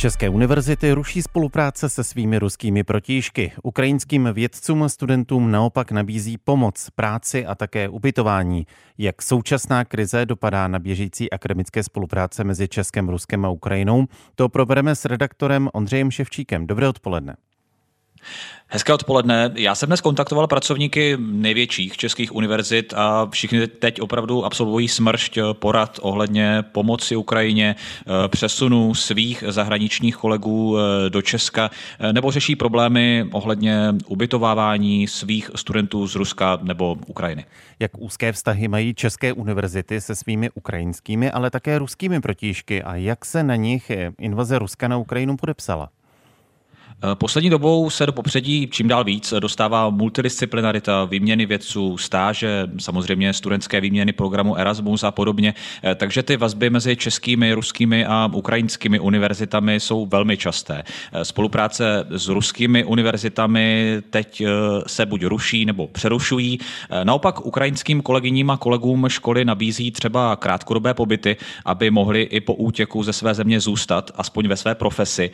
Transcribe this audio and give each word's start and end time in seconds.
České 0.00 0.28
univerzity 0.28 0.92
ruší 0.92 1.22
spolupráce 1.22 1.88
se 1.88 2.04
svými 2.04 2.38
ruskými 2.38 2.84
protějšky. 2.84 3.52
Ukrajinským 3.62 4.28
vědcům 4.32 4.82
a 4.82 4.88
studentům 4.88 5.50
naopak 5.50 5.92
nabízí 5.92 6.38
pomoc, 6.38 6.90
práci 6.94 7.46
a 7.46 7.54
také 7.54 7.88
ubytování. 7.88 8.66
Jak 8.98 9.22
současná 9.22 9.84
krize 9.84 10.26
dopadá 10.26 10.68
na 10.68 10.78
běžící 10.78 11.30
akademické 11.30 11.82
spolupráce 11.82 12.44
mezi 12.44 12.68
Českem, 12.68 13.08
Ruskem 13.08 13.44
a 13.44 13.48
Ukrajinou, 13.48 14.06
to 14.34 14.48
probereme 14.48 14.94
s 14.94 15.04
redaktorem 15.04 15.68
Ondřejem 15.72 16.10
Ševčíkem. 16.10 16.66
Dobré 16.66 16.88
odpoledne. 16.88 17.36
Hezké 18.72 18.92
odpoledne. 18.92 19.50
Já 19.54 19.74
jsem 19.74 19.86
dnes 19.86 20.00
kontaktoval 20.00 20.46
pracovníky 20.46 21.16
největších 21.20 21.96
českých 21.96 22.34
univerzit 22.34 22.94
a 22.96 23.26
všichni 23.30 23.66
teď 23.66 24.00
opravdu 24.00 24.44
absolvují 24.44 24.88
smršť 24.88 25.38
porad 25.52 25.98
ohledně 26.02 26.64
pomoci 26.72 27.16
Ukrajině, 27.16 27.76
eh, 27.76 28.28
přesunu 28.28 28.94
svých 28.94 29.44
zahraničních 29.48 30.16
kolegů 30.16 30.78
eh, 30.78 31.10
do 31.10 31.22
Česka 31.22 31.70
eh, 31.98 32.12
nebo 32.12 32.30
řeší 32.30 32.56
problémy 32.56 33.24
ohledně 33.32 33.94
ubytovávání 34.06 35.08
svých 35.08 35.50
studentů 35.54 36.06
z 36.06 36.14
Ruska 36.14 36.58
nebo 36.62 36.96
Ukrajiny. 37.06 37.44
Jak 37.78 37.98
úzké 37.98 38.32
vztahy 38.32 38.68
mají 38.68 38.94
české 38.94 39.32
univerzity 39.32 40.00
se 40.00 40.14
svými 40.14 40.50
ukrajinskými, 40.50 41.30
ale 41.30 41.50
také 41.50 41.78
ruskými 41.78 42.20
protížky 42.20 42.82
a 42.82 42.96
jak 42.96 43.24
se 43.24 43.42
na 43.42 43.56
nich 43.56 43.90
invaze 44.18 44.58
Ruska 44.58 44.88
na 44.88 44.96
Ukrajinu 44.96 45.36
podepsala? 45.36 45.88
Eh, 47.02 47.14
poslední 47.14 47.50
dobou 47.50 47.90
se 47.90 48.06
do 48.06 48.12
popředí 48.12 48.68
čím 48.70 48.88
dál 48.88 49.04
víc 49.04 49.34
dostává 49.38 49.90
multidisciplinarita, 49.90 51.04
výměny 51.04 51.46
vědců, 51.46 51.98
stáže, 51.98 52.68
samozřejmě 52.78 53.32
studentské 53.32 53.80
výměny 53.80 54.12
programu 54.12 54.56
Erasmus 54.56 55.04
a 55.04 55.10
podobně. 55.10 55.54
Eh, 55.84 55.94
takže 55.94 56.22
ty 56.22 56.36
vazby 56.36 56.70
mezi 56.70 56.96
českými, 56.96 57.52
ruskými 57.52 58.06
a 58.06 58.30
ukrajinskými 58.34 59.00
univerzitami 59.00 59.80
jsou 59.80 60.06
velmi 60.06 60.36
časté. 60.36 60.82
Eh, 61.12 61.24
spolupráce 61.24 62.06
s 62.10 62.28
ruskými 62.28 62.84
univerzitami 62.84 63.96
teď 64.10 64.42
se 64.86 65.06
buď 65.06 65.24
ruší 65.24 65.64
nebo 65.64 65.86
přerušují. 65.86 66.58
Naopak 67.04 67.46
ukrajinským 67.46 68.02
kolegyním 68.02 68.50
a 68.50 68.56
kolegům 68.56 69.08
školy 69.08 69.44
nabízí 69.44 69.90
třeba 69.90 70.36
krátkodobé 70.36 70.94
pobyty, 70.94 71.36
aby 71.64 71.90
mohli 71.90 72.22
i 72.22 72.40
po 72.40 72.54
útěku 72.54 73.02
ze 73.02 73.12
své 73.12 73.34
země 73.34 73.60
zůstat, 73.60 74.10
aspoň 74.14 74.48
ve 74.48 74.56
své 74.56 74.74
profesi. 74.74 75.30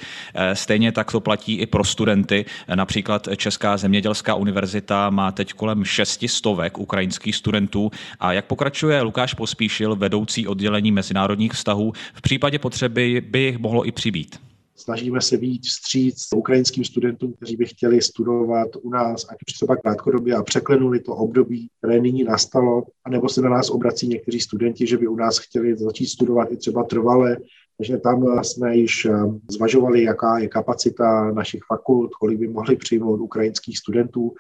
Stejně 0.53 0.93
tak 0.93 1.13
to 1.13 1.21
platí 1.21 1.56
i 1.59 1.67
pro 1.67 1.85
studenty. 1.85 2.45
Například 2.75 3.29
Česká 3.37 3.77
zemědělská 3.77 4.35
univerzita 4.35 5.11
má 5.11 5.33
teď 5.33 5.53
kolem 5.53 5.85
šesti 5.85 6.29
stovek 6.29 6.79
ukrajinských 6.79 7.37
studentů 7.37 7.91
a 8.21 8.33
jak 8.33 8.45
pokračuje 8.45 9.03
Lukáš 9.03 9.35
Pospíšil, 9.35 9.97
vedoucí 9.97 10.47
oddělení 10.49 10.93
mezinárodních 10.93 11.53
vztahů, 11.53 11.93
v 12.15 12.23
případě 12.23 12.59
potřeby 12.59 13.21
by 13.21 13.39
jich 13.39 13.59
mohlo 13.59 13.87
i 13.87 13.93
přibýt. 13.93 14.41
Snažíme 14.79 15.21
se 15.21 15.37
víc 15.37 15.67
vstříc 15.67 16.29
ukrajinským 16.37 16.85
studentům, 16.85 17.33
kteří 17.33 17.57
by 17.57 17.67
chtěli 17.67 18.03
studovat 18.03 18.69
u 18.83 18.91
nás, 18.91 19.27
ať 19.29 19.37
už 19.49 19.55
třeba 19.55 19.77
krátkodobě 19.77 20.35
a 20.35 20.43
překlenuli 20.43 21.01
to 21.01 21.13
období, 21.13 21.69
které 21.79 22.01
nyní 22.01 22.25
nastalo, 22.25 22.83
anebo 23.05 23.29
se 23.29 23.43
na 23.43 23.49
nás 23.49 23.71
obrací 23.71 24.09
někteří 24.09 24.41
studenti, 24.41 24.87
že 24.87 24.99
by 24.99 25.07
u 25.07 25.17
nás 25.17 25.39
chtěli 25.39 25.77
začít 25.77 26.07
studovat 26.07 26.53
i 26.53 26.57
třeba 26.57 26.85
trvale, 26.85 27.37
takže 27.77 27.99
tam 27.99 28.45
jsme 28.45 28.77
již 28.77 29.05
eh, 29.05 29.13
zvažovali, 29.51 30.03
jaká 30.03 30.39
je 30.39 30.49
kapacita 30.49 31.31
našich 31.31 31.61
fakult, 31.67 32.15
kolik 32.15 32.39
by 32.39 32.49
mohli 32.49 32.77
přijmout 32.77 33.21
ukrajinských 33.21 33.79
studentů. 33.79 34.35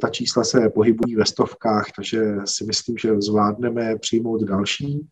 Ta 0.00 0.08
čísla 0.08 0.44
se 0.44 0.70
pohybují 0.70 1.16
ve 1.16 1.26
stovkách, 1.26 1.86
takže 1.96 2.36
si 2.44 2.64
myslím, 2.64 2.96
že 2.98 3.20
zvládneme 3.20 3.96
přijmout 3.98 4.42
další. 4.42 5.06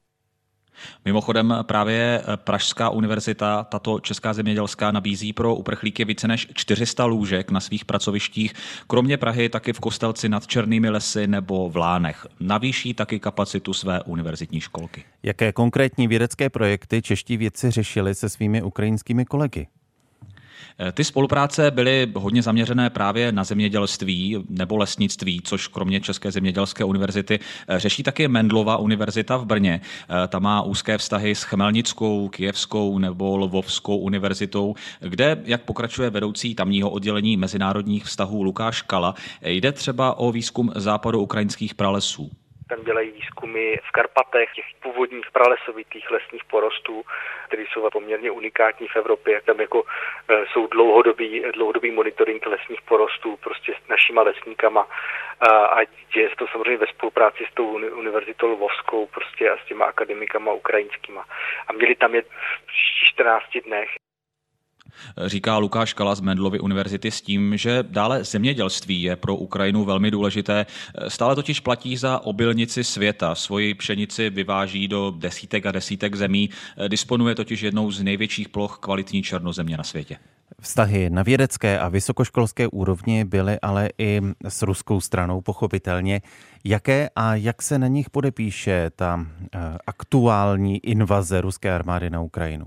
Mimochodem 1.04 1.56
právě 1.62 2.22
Pražská 2.36 2.90
univerzita, 2.90 3.64
tato 3.64 4.00
Česká 4.00 4.32
zemědělská, 4.32 4.90
nabízí 4.90 5.32
pro 5.32 5.54
uprchlíky 5.54 6.04
více 6.04 6.28
než 6.28 6.48
400 6.54 7.04
lůžek 7.04 7.50
na 7.50 7.60
svých 7.60 7.84
pracovištích. 7.84 8.54
Kromě 8.86 9.16
Prahy 9.16 9.48
taky 9.48 9.72
v 9.72 9.80
Kostelci 9.80 10.28
nad 10.28 10.46
Černými 10.46 10.90
lesy 10.90 11.26
nebo 11.26 11.70
v 11.70 11.76
Lánech. 11.76 12.26
Navýší 12.40 12.94
taky 12.94 13.20
kapacitu 13.20 13.72
své 13.72 14.02
univerzitní 14.02 14.60
školky. 14.60 15.04
Jaké 15.22 15.52
konkrétní 15.52 16.08
vědecké 16.08 16.50
projekty 16.50 17.02
čeští 17.02 17.36
vědci 17.36 17.70
řešili 17.70 18.14
se 18.14 18.28
svými 18.28 18.62
ukrajinskými 18.62 19.24
kolegy? 19.24 19.66
Eh, 20.78 20.92
ty 20.92 21.04
spolupráce 21.04 21.70
byly 21.70 22.12
hodně 22.14 22.42
zaměřené 22.42 22.90
právě 22.90 23.32
na 23.32 23.44
zemědělství 23.44 24.44
nebo 24.48 24.76
lesnictví, 24.76 25.40
což 25.44 25.68
kromě 25.68 26.00
České 26.00 26.30
zemědělské 26.30 26.84
univerzity 26.84 27.40
eh, 27.68 27.80
řeší 27.80 28.02
také 28.02 28.28
Mendlova 28.28 28.76
univerzita 28.76 29.36
v 29.36 29.44
Brně. 29.44 29.80
Eh, 29.80 30.28
ta 30.28 30.38
má 30.38 30.62
úzké 30.62 30.98
vztahy 30.98 31.34
s 31.34 31.42
Chmelnickou, 31.42 32.28
Kijevskou 32.28 32.98
nebo 32.98 33.36
Lvovskou 33.36 33.96
univerzitou, 33.96 34.74
kde, 35.00 35.42
jak 35.44 35.62
pokračuje 35.62 36.10
vedoucí 36.10 36.54
tamního 36.54 36.90
oddělení 36.90 37.36
mezinárodních 37.36 38.04
vztahů 38.04 38.42
Lukáš 38.42 38.82
Kala, 38.82 39.14
jde 39.42 39.72
třeba 39.72 40.18
o 40.18 40.32
výzkum 40.32 40.72
západu 40.76 41.20
ukrajinských 41.20 41.74
pralesů. 41.74 42.30
Tam 42.68 42.84
dělají 42.84 43.10
výzkumy 43.10 43.76
v 43.76 43.90
Karpatech, 43.90 44.52
těch 44.54 44.64
původních 44.82 45.30
pralesovitých 45.30 46.10
lesních 46.10 46.44
porostů, 46.44 47.02
které 47.46 47.62
jsou 47.62 47.90
poměrně 47.90 48.30
unikátní 48.30 48.88
v 48.88 48.96
Evropě. 48.96 49.40
Tam 49.40 49.60
jako 49.60 49.84
e, 50.28 50.44
jsou 50.52 50.66
dlouhodobý, 50.66 51.44
dlouhodobý 51.54 51.90
monitoring 51.90 52.46
lesních 52.46 52.82
porostů 52.82 53.36
prostě 53.36 53.74
s 53.74 53.88
našima 53.88 54.22
lesníkama 54.22 54.86
a, 55.40 55.48
a 55.48 55.84
děje 56.14 56.28
se 56.28 56.36
to 56.36 56.46
samozřejmě 56.46 56.76
ve 56.76 56.86
spolupráci 56.86 57.44
s 57.50 57.54
tou 57.54 57.66
univerzitou 57.74 58.46
Lvovskou 58.46 59.06
prostě 59.06 59.50
a 59.50 59.56
s 59.58 59.64
těma 59.64 59.84
akademikama 59.84 60.52
ukrajinskýma. 60.52 61.24
A 61.68 61.72
měli 61.72 61.94
tam 61.94 62.14
je 62.14 62.22
v 62.22 62.66
příštích 62.66 63.08
14 63.14 63.44
dnech 63.66 63.88
říká 65.26 65.58
Lukáš 65.58 65.92
Kala 65.92 66.14
z 66.14 66.20
Mendlovy 66.20 66.60
univerzity 66.60 67.10
s 67.10 67.20
tím, 67.20 67.56
že 67.56 67.84
dále 67.88 68.24
zemědělství 68.24 69.02
je 69.02 69.16
pro 69.16 69.36
Ukrajinu 69.36 69.84
velmi 69.84 70.10
důležité. 70.10 70.66
Stále 71.08 71.34
totiž 71.34 71.60
platí 71.60 71.96
za 71.96 72.18
obilnici 72.18 72.84
světa. 72.84 73.34
Svoji 73.34 73.74
pšenici 73.74 74.30
vyváží 74.30 74.88
do 74.88 75.14
desítek 75.16 75.66
a 75.66 75.72
desítek 75.72 76.14
zemí. 76.14 76.50
Disponuje 76.88 77.34
totiž 77.34 77.62
jednou 77.62 77.90
z 77.90 78.02
největších 78.02 78.48
ploch 78.48 78.78
kvalitní 78.80 79.22
černozemě 79.22 79.76
na 79.76 79.84
světě. 79.84 80.16
Vztahy 80.60 81.10
na 81.10 81.22
vědecké 81.22 81.78
a 81.78 81.88
vysokoškolské 81.88 82.68
úrovni 82.68 83.24
byly 83.24 83.60
ale 83.60 83.90
i 83.98 84.20
s 84.48 84.62
ruskou 84.62 85.00
stranou 85.00 85.40
pochopitelně. 85.40 86.22
Jaké 86.64 87.10
a 87.16 87.34
jak 87.34 87.62
se 87.62 87.78
na 87.78 87.86
nich 87.86 88.10
podepíše 88.10 88.90
ta 88.96 89.26
eh, 89.54 89.58
aktuální 89.86 90.78
invaze 90.78 91.40
ruské 91.40 91.74
armády 91.74 92.10
na 92.10 92.20
Ukrajinu? 92.20 92.66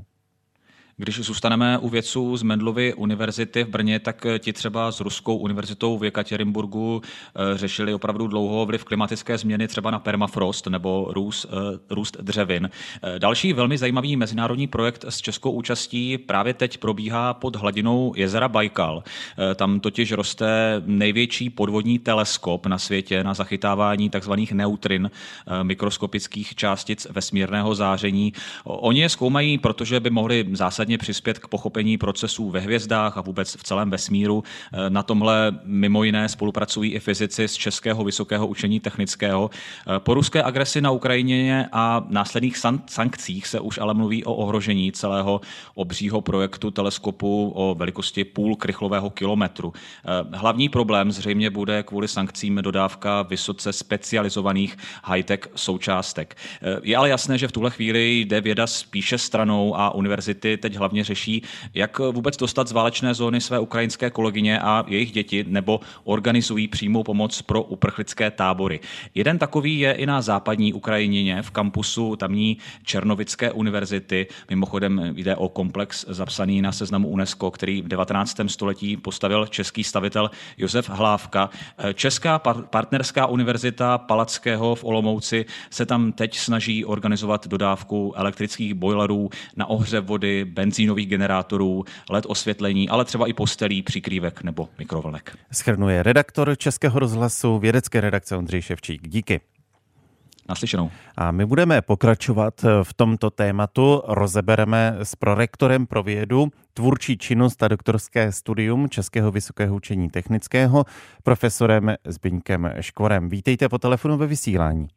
Když 0.99 1.19
zůstaneme 1.19 1.77
u 1.77 1.89
vědců 1.89 2.37
z 2.37 2.43
Mendlovy 2.43 2.93
univerzity 2.93 3.63
v 3.63 3.67
Brně, 3.67 3.99
tak 3.99 4.25
eh, 4.25 4.39
ti 4.39 4.53
třeba 4.53 4.91
s 4.91 4.99
Ruskou 4.99 5.37
univerzitou 5.37 5.97
v 5.97 6.03
Jekaterinburgu 6.03 7.01
eh, 7.01 7.57
řešili 7.57 7.93
opravdu 7.93 8.27
dlouho 8.27 8.65
vliv 8.65 8.83
klimatické 8.83 9.37
změny 9.37 9.67
třeba 9.67 9.91
na 9.91 9.99
permafrost 9.99 10.67
nebo 10.67 11.07
růst, 11.09 11.45
eh, 11.49 11.79
růst 11.89 12.17
dřevin. 12.21 12.69
Další 13.17 13.53
velmi 13.53 13.77
zajímavý 13.77 14.15
mezinárodní 14.15 14.67
projekt 14.67 15.05
s 15.09 15.21
českou 15.21 15.51
účastí 15.51 16.17
právě 16.17 16.53
teď 16.53 16.77
probíhá 16.77 17.33
pod 17.33 17.55
hladinou 17.55 18.13
jezera 18.15 18.49
Baikal. 18.49 19.03
Tam 19.55 19.79
totiž 19.79 20.11
roste 20.11 20.81
největší 20.85 21.49
podvodní 21.49 21.99
teleskop 21.99 22.65
na 22.65 22.77
světě 22.77 23.23
na 23.23 23.33
zachytávání 23.33 24.09
tzv. 24.09 24.31
neutrin, 24.53 25.11
mikroskopických 25.63 26.55
částic 26.55 27.07
vesmírného 27.11 27.75
záření. 27.75 28.33
Oni 28.63 29.01
je 29.01 29.09
zkoumají, 29.09 29.57
protože 29.57 29.99
by 29.99 30.09
mohli 30.09 30.45
zásadně 30.51 30.86
zásadně 30.87 30.97
přispět 30.97 31.39
k 31.39 31.47
pochopení 31.47 31.97
procesů 31.97 32.49
ve 32.49 32.59
hvězdách 32.59 33.17
a 33.17 33.21
vůbec 33.21 33.55
v 33.55 33.63
celém 33.63 33.89
vesmíru. 33.89 34.43
Eh, 34.73 34.89
na 34.89 35.03
tomhle 35.03 35.51
mimo 35.63 36.03
jiné 36.03 36.29
spolupracují 36.29 36.93
i 36.93 36.99
fyzici 36.99 37.47
z 37.47 37.55
Českého 37.55 38.03
vysokého 38.03 38.47
učení 38.47 38.79
technického. 38.79 39.49
Eh, 39.49 39.99
po 39.99 40.13
ruské 40.13 40.43
agresi 40.43 40.81
na 40.81 40.91
Ukrajině 40.91 41.67
a 41.71 42.05
následných 42.09 42.57
sankcích 42.87 43.47
se 43.47 43.59
už 43.59 43.77
ale 43.77 43.93
mluví 43.93 44.23
o 44.23 44.33
ohrožení 44.33 44.91
celého 44.91 45.41
obřího 45.75 46.21
projektu 46.21 46.71
teleskopu 46.71 47.51
o 47.55 47.75
velikosti 47.75 48.23
půl 48.23 48.55
krychlového 48.55 49.09
kilometru. 49.09 49.73
Eh, 49.73 50.37
hlavní 50.37 50.69
problém 50.69 51.11
zřejmě 51.11 51.49
bude 51.49 51.83
kvůli 51.83 52.07
sankcím 52.07 52.55
dodávka 52.61 53.21
vysoce 53.21 53.73
specializovaných 53.73 54.77
high-tech 55.03 55.47
součástek. 55.55 56.35
Je 56.83 56.97
ale 56.97 57.09
jasné, 57.09 57.37
že 57.37 57.47
v 57.47 57.51
tuhle 57.51 57.69
chvíli 57.71 58.19
jde 58.19 58.41
věda 58.41 58.67
spíše 58.67 59.17
stranou 59.17 59.75
a 59.75 59.93
univerzity 59.93 60.57
teď 60.57 60.76
hlavně 60.77 61.03
řeší, 61.03 61.43
jak 61.73 61.99
vůbec 61.99 62.37
dostat 62.37 62.67
z 62.67 62.71
válečné 62.71 63.13
zóny 63.13 63.41
své 63.41 63.59
ukrajinské 63.59 64.09
kolegyně 64.09 64.59
a 64.59 64.83
jejich 64.87 65.11
děti, 65.11 65.45
nebo 65.47 65.79
organizují 66.03 66.67
přímou 66.67 67.03
pomoc 67.03 67.41
pro 67.41 67.63
uprchlické 67.63 68.31
tábory. 68.31 68.79
Jeden 69.15 69.39
takový 69.39 69.79
je 69.79 69.91
i 69.91 70.05
na 70.05 70.21
západní 70.21 70.73
Ukrajině 70.73 71.41
v 71.41 71.51
kampusu 71.51 72.15
tamní 72.15 72.57
Černovické 72.83 73.51
univerzity. 73.51 74.27
Mimochodem 74.49 75.13
jde 75.15 75.35
o 75.35 75.49
komplex 75.49 76.05
zapsaný 76.07 76.61
na 76.61 76.71
seznamu 76.71 77.07
UNESCO, 77.07 77.51
který 77.51 77.81
v 77.81 77.87
19. 77.87 78.37
století 78.47 78.97
postavil 78.97 79.47
český 79.47 79.83
stavitel 79.83 80.31
Josef 80.57 80.89
Hlávka. 80.89 81.49
Česká 81.93 82.39
partnerská 82.69 83.25
univerzita 83.25 83.97
Palackého 83.97 84.75
v 84.75 84.83
Olomouci 84.83 85.45
se 85.69 85.85
tam 85.85 86.11
teď 86.11 86.37
snaží 86.37 86.85
organizovat 86.85 87.47
dodávku 87.47 88.13
elektrických 88.15 88.73
bojlerů 88.73 89.29
na 89.55 89.65
ohřev 89.65 90.05
vody, 90.05 90.45
benzínových 90.67 91.07
generátorů, 91.07 91.83
LED 92.09 92.25
osvětlení, 92.27 92.89
ale 92.89 93.05
třeba 93.05 93.27
i 93.27 93.33
postelí, 93.33 93.81
přikrývek 93.81 94.43
nebo 94.43 94.69
mikrovlnek. 94.79 95.37
Schrnuje 95.51 96.03
redaktor 96.03 96.57
Českého 96.57 96.99
rozhlasu 96.99 97.59
vědecké 97.59 98.01
redakce 98.01 98.35
Ondřej 98.37 98.61
Ševčík. 98.61 99.07
Díky. 99.07 99.39
Naslyšenou. 100.49 100.91
A 101.15 101.31
my 101.31 101.45
budeme 101.45 101.81
pokračovat 101.81 102.65
v 102.83 102.93
tomto 102.93 103.29
tématu. 103.29 104.01
Rozebereme 104.07 104.95
s 104.99 105.15
prorektorem 105.15 105.87
pro 105.87 106.03
vědu 106.03 106.47
tvůrčí 106.73 107.17
činnost 107.17 107.63
a 107.63 107.67
doktorské 107.67 108.31
studium 108.31 108.89
Českého 108.89 109.31
vysokého 109.31 109.75
učení 109.75 110.09
technického 110.09 110.85
profesorem 111.23 111.95
Zbyňkem 112.05 112.73
Škvorem. 112.79 113.29
Vítejte 113.29 113.69
po 113.69 113.77
telefonu 113.77 114.17
ve 114.17 114.27
vysílání. 114.27 114.87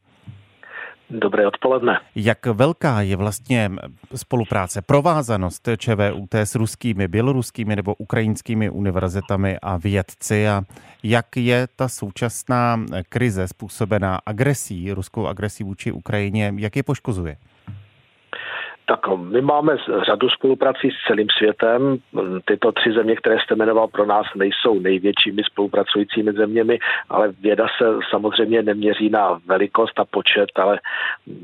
Dobré 1.10 1.46
odpoledne. 1.46 2.00
Jak 2.14 2.46
velká 2.46 3.00
je 3.00 3.16
vlastně 3.16 3.70
spolupráce, 4.14 4.82
provázanost 4.82 5.68
ČVUT 5.78 6.34
s 6.34 6.54
ruskými, 6.54 7.08
běloruskými 7.08 7.76
nebo 7.76 7.94
ukrajinskými 7.94 8.70
univerzitami 8.70 9.58
a 9.62 9.76
vědci 9.76 10.48
a 10.48 10.62
jak 11.02 11.36
je 11.36 11.68
ta 11.76 11.88
současná 11.88 12.84
krize 13.08 13.48
způsobená 13.48 14.18
agresí, 14.26 14.92
ruskou 14.92 15.26
agresí 15.26 15.64
vůči 15.64 15.92
Ukrajině, 15.92 16.54
jak 16.56 16.76
je 16.76 16.82
poškozuje? 16.82 17.36
Tak 18.90 19.08
my 19.16 19.40
máme 19.40 19.76
řadu 20.06 20.28
spoluprací 20.28 20.90
s 20.90 21.06
celým 21.06 21.26
světem. 21.38 21.96
Tyto 22.44 22.72
tři 22.72 22.92
země, 22.92 23.16
které 23.16 23.36
jste 23.40 23.54
jmenoval, 23.54 23.88
pro 23.88 24.06
nás 24.06 24.26
nejsou 24.36 24.80
největšími 24.80 25.42
spolupracujícími 25.44 26.32
zeměmi, 26.32 26.78
ale 27.08 27.32
věda 27.40 27.66
se 27.78 27.84
samozřejmě 28.10 28.62
neměří 28.62 29.10
na 29.10 29.40
velikost 29.46 30.00
a 30.00 30.04
počet, 30.04 30.50
ale 30.56 30.80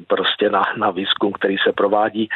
prostě 0.06 0.50
na, 0.50 0.62
na 0.76 0.90
výzkum, 0.90 1.32
který 1.32 1.56
se 1.58 1.72
provádí 1.72 2.28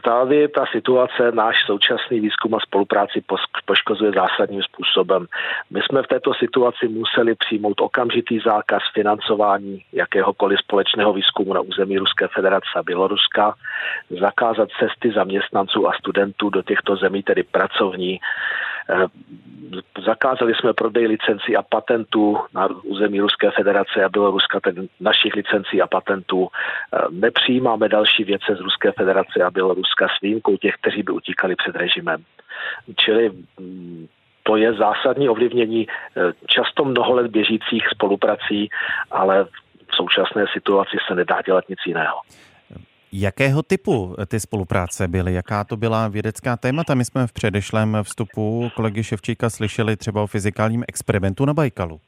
právě 0.00 0.48
ta 0.48 0.64
situace 0.72 1.32
náš 1.32 1.56
současný 1.66 2.20
výzkum 2.20 2.54
a 2.54 2.60
spolupráci 2.60 3.22
poškozuje 3.64 4.12
zásadním 4.12 4.62
způsobem. 4.62 5.26
My 5.70 5.80
jsme 5.82 6.02
v 6.02 6.06
této 6.06 6.34
situaci 6.34 6.88
museli 6.88 7.34
přijmout 7.34 7.80
okamžitý 7.80 8.38
zákaz 8.38 8.82
financování 8.94 9.84
jakéhokoliv 9.92 10.58
společného 10.58 11.12
výzkumu 11.12 11.54
na 11.54 11.60
území 11.60 11.98
Ruské 11.98 12.28
federace 12.28 12.68
a 12.76 12.82
Běloruska, 12.82 13.54
zakázat 14.20 14.68
cesty 14.80 15.12
zaměstnanců 15.12 15.88
a 15.88 15.92
studentů 15.92 16.50
do 16.50 16.62
těchto 16.62 16.96
zemí, 16.96 17.22
tedy 17.22 17.42
pracovní, 17.42 18.20
zakázali 20.04 20.54
jsme 20.54 20.72
prodej 20.72 21.06
licencí 21.06 21.56
a 21.56 21.62
patentů 21.62 22.38
na 22.54 22.68
území 22.84 23.20
Ruské 23.20 23.50
federace 23.50 24.04
a 24.04 24.08
Běloruska, 24.08 24.60
tedy 24.60 24.88
našich 25.00 25.34
licencí 25.34 25.82
a 25.82 25.86
patentů. 25.86 26.48
Eh, 26.48 26.98
nepřijímáme 27.10 27.88
další 27.88 28.24
věce 28.24 28.56
z 28.56 28.60
Ruské 28.60 28.92
federace 28.92 29.42
a 29.44 29.50
Běloruska 29.50 30.08
s 30.08 30.20
výjimkou 30.22 30.56
těch, 30.56 30.74
kteří 30.74 31.02
by 31.02 31.12
utíkali 31.12 31.56
před 31.56 31.76
režimem. 31.76 32.24
Čili 32.96 33.30
mm, 33.60 34.06
to 34.42 34.56
je 34.56 34.72
zásadní 34.72 35.28
ovlivnění 35.28 35.86
eh, 35.88 36.20
často 36.46 36.84
mnoho 36.84 37.14
let 37.14 37.26
běžících 37.26 37.88
spoluprací, 37.94 38.68
ale 39.10 39.44
v 39.90 39.96
současné 39.96 40.44
situaci 40.52 40.96
se 41.08 41.14
nedá 41.14 41.42
dělat 41.42 41.68
nic 41.68 41.78
jiného. 41.86 42.16
Jakého 43.14 43.62
typu 43.62 44.16
ty 44.26 44.40
spolupráce 44.40 45.08
byly? 45.08 45.34
Jaká 45.34 45.64
to 45.64 45.76
byla 45.76 46.08
vědecká 46.08 46.56
témata? 46.56 46.94
My 46.94 47.04
jsme 47.04 47.26
v 47.26 47.32
předešlém 47.32 47.96
vstupu 48.02 48.70
kolegy 48.76 49.04
Ševčíka 49.04 49.50
slyšeli 49.50 49.96
třeba 49.96 50.22
o 50.22 50.26
fyzikálním 50.26 50.84
experimentu 50.88 51.44
na 51.44 51.54
Bajkalu. 51.54 52.00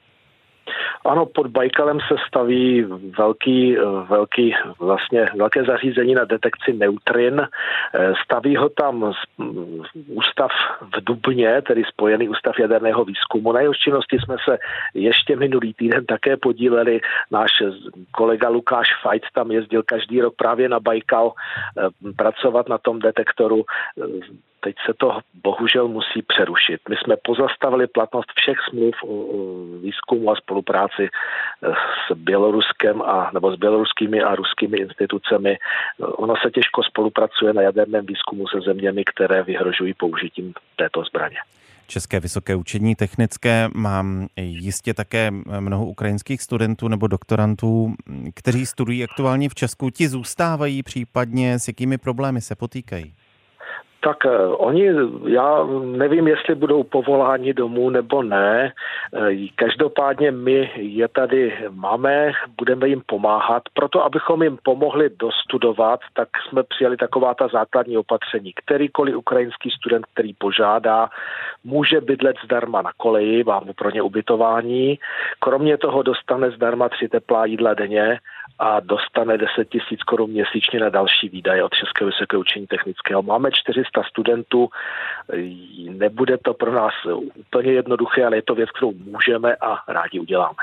Ano, 1.05 1.27
pod 1.27 1.47
Bajkalem 1.47 1.99
se 2.01 2.15
staví 2.29 2.83
velký, 3.19 3.77
velký, 4.09 4.55
vlastně 4.79 5.27
velké 5.37 5.65
zařízení 5.65 6.15
na 6.15 6.25
detekci 6.25 6.73
neutrin. 6.73 7.49
Staví 8.25 8.57
ho 8.57 8.69
tam 8.69 9.13
ústav 10.07 10.51
v 10.81 11.05
Dubně, 11.05 11.63
tedy 11.63 11.85
Spojený 11.85 12.29
ústav 12.29 12.59
jaderného 12.59 13.05
výzkumu. 13.05 13.53
Na 13.53 13.61
jeho 13.61 13.75
činnosti 13.75 14.19
jsme 14.19 14.37
se 14.45 14.59
ještě 14.95 15.37
minulý 15.37 15.75
týden 15.75 16.07
také 16.07 16.37
podíleli. 16.37 17.01
Náš 17.31 17.51
kolega 18.11 18.49
Lukáš 18.49 18.89
Fajt 19.03 19.23
tam 19.35 19.51
jezdil 19.51 19.83
každý 19.83 20.21
rok 20.21 20.35
právě 20.37 20.69
na 20.69 20.81
Bajkal 20.81 21.33
eh, 21.33 22.13
pracovat 22.17 22.69
na 22.69 22.79
tom 22.79 22.99
detektoru 22.99 23.65
teď 24.65 24.77
se 24.87 24.93
to 24.95 25.19
bohužel 25.43 25.89
musí 25.89 26.23
přerušit. 26.23 26.81
My 26.89 26.97
jsme 26.97 27.17
pozastavili 27.25 27.87
platnost 27.87 28.31
všech 28.37 28.57
smluv 28.69 28.95
o 29.05 29.15
výzkumu 29.83 30.31
a 30.31 30.37
spolupráci 30.37 31.05
eh, 31.09 31.73
s 32.03 32.15
Běloruskem 32.15 33.03
a, 33.03 33.31
nebo 33.35 33.53
s 33.53 33.59
běloruskými 33.59 34.23
a 34.23 34.35
ruskými 34.35 34.79
institucemi. 34.79 35.59
Ono 35.99 36.35
se 36.43 36.51
těžko 36.51 36.83
spolupracuje 36.83 37.53
na 37.53 37.63
jaderném 37.63 38.07
výzkumu 38.07 38.49
se 38.49 38.61
zeměmi, 38.61 39.05
které 39.05 39.43
vyhrožují 39.43 39.95
použitím 39.95 40.53
této 40.77 41.03
zbraně. 41.05 41.37
České 41.87 42.21
vysoké 42.21 42.57
učení 42.57 42.95
technické 42.95 43.69
má 43.75 44.05
jistě 44.37 44.95
také 44.95 45.31
mnoho 45.61 45.87
ukrajinských 45.87 46.43
studentů 46.43 46.89
nebo 46.89 47.07
doktorantů, 47.07 47.95
kteří 48.35 48.67
studují 48.67 49.05
aktuálně 49.05 49.49
v 49.49 49.55
Česku. 49.55 49.91
Ti 49.91 50.09
zůstávají 50.09 50.83
případně 50.83 51.59
s 51.59 51.69
jakými 51.69 51.99
problémy 51.99 52.41
se 52.41 52.57
potýkají? 52.57 53.15
Tak 54.05 54.27
eh, 54.27 54.47
oni, 54.47 54.91
já 55.27 55.65
nevím, 55.85 56.29
jestli 56.29 56.55
budou 56.55 56.83
povoláni 56.83 57.55
domů 57.55 57.91
nebo 57.91 58.23
ne. 58.23 58.73
Eh, 59.15 59.49
každopádně 59.55 60.31
my 60.31 60.71
je 60.77 61.09
tady 61.09 61.55
máme, 61.71 62.33
budeme 62.59 62.89
jim 62.89 63.03
pomáhat. 63.07 63.63
Proto, 63.75 64.05
abychom 64.05 64.43
jim 64.43 64.59
pomohli 64.63 65.11
dostudovat, 65.19 66.01
tak 66.15 66.29
jsme 66.49 66.63
přijali 66.63 66.97
taková 66.97 67.35
ta 67.35 67.49
základní 67.49 67.99
opatření. 67.99 68.53
Kterýkoliv 68.53 69.17
ukrajinský 69.17 69.71
student, 69.71 70.07
který 70.07 70.35
požádá, 70.35 71.09
může 71.65 72.01
bydlet 72.01 72.37
zdarma 72.45 72.83
na 72.83 72.91
koleji, 72.97 73.45
máme 73.45 73.73
pro 73.73 73.91
ně 73.91 74.03
ubytování. 74.03 74.99
Kromě 75.39 75.79
toho 75.79 76.03
dostane 76.03 76.51
zdarma 76.51 76.89
tři 76.89 77.09
teplá 77.09 77.45
jídla 77.45 77.75
denně 77.75 78.19
a 78.59 78.81
dostane 78.81 79.39
10 79.39 79.69
tisíc 79.69 80.03
korun 80.03 80.31
měsíčně 80.31 80.81
na 80.81 80.89
další 80.89 81.29
výdaje 81.29 81.65
od 81.65 81.75
Českého 81.75 82.07
vysokého 82.11 82.41
učení 82.41 82.67
technického. 82.67 83.23
Máme 83.23 83.51
400 83.53 84.03
studentů, 84.03 84.69
nebude 85.89 86.39
to 86.39 86.55
pro 86.55 86.73
nás 86.73 86.93
úplně 87.35 87.73
jednoduché, 87.73 88.27
ale 88.27 88.37
je 88.37 88.43
to 88.43 88.55
věc, 88.55 88.71
kterou 88.71 88.93
můžeme 88.93 89.57
a 89.57 89.93
rádi 89.93 90.21
uděláme. 90.21 90.59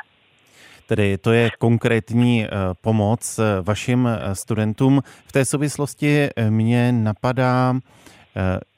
Tedy 0.87 1.17
to 1.17 1.31
je 1.31 1.49
konkrétní 1.59 2.45
eh, 2.45 2.49
pomoc 2.81 3.39
eh, 3.39 3.61
vašim 3.61 4.07
eh, 4.07 4.35
studentům. 4.35 5.01
V 5.05 5.31
té 5.31 5.45
souvislosti 5.45 6.29
mě 6.49 6.91
napadá, 6.91 7.73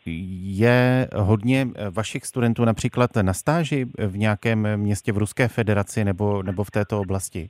je 0.06 1.08
hodně 1.16 1.68
vašich 1.92 2.26
studentů 2.26 2.66
například 2.66 3.10
na 3.22 3.34
stáži 3.34 3.86
v 3.98 4.18
nějakém 4.18 4.78
městě 4.78 5.12
v 5.12 5.18
Ruské 5.18 5.48
federaci 5.48 6.06
nebo, 6.06 6.44
nebo 6.44 6.64
v 6.64 6.72
této 6.72 7.00
oblasti? 7.00 7.50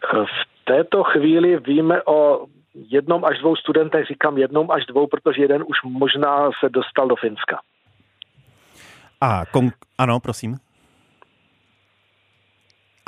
V 0.00 0.49
této 0.70 1.04
chvíli 1.04 1.58
víme 1.58 2.02
o 2.02 2.46
jednom 2.74 3.24
až 3.24 3.38
dvou 3.38 3.56
studentech, 3.56 4.06
říkám 4.06 4.38
jednom 4.38 4.70
až 4.70 4.86
dvou, 4.86 5.06
protože 5.06 5.42
jeden 5.42 5.62
už 5.66 5.82
možná 5.84 6.50
se 6.60 6.68
dostal 6.68 7.08
do 7.08 7.16
Finska. 7.16 7.60
A 9.20 9.44
kon- 9.44 9.72
ano, 9.98 10.20
prosím. 10.20 10.56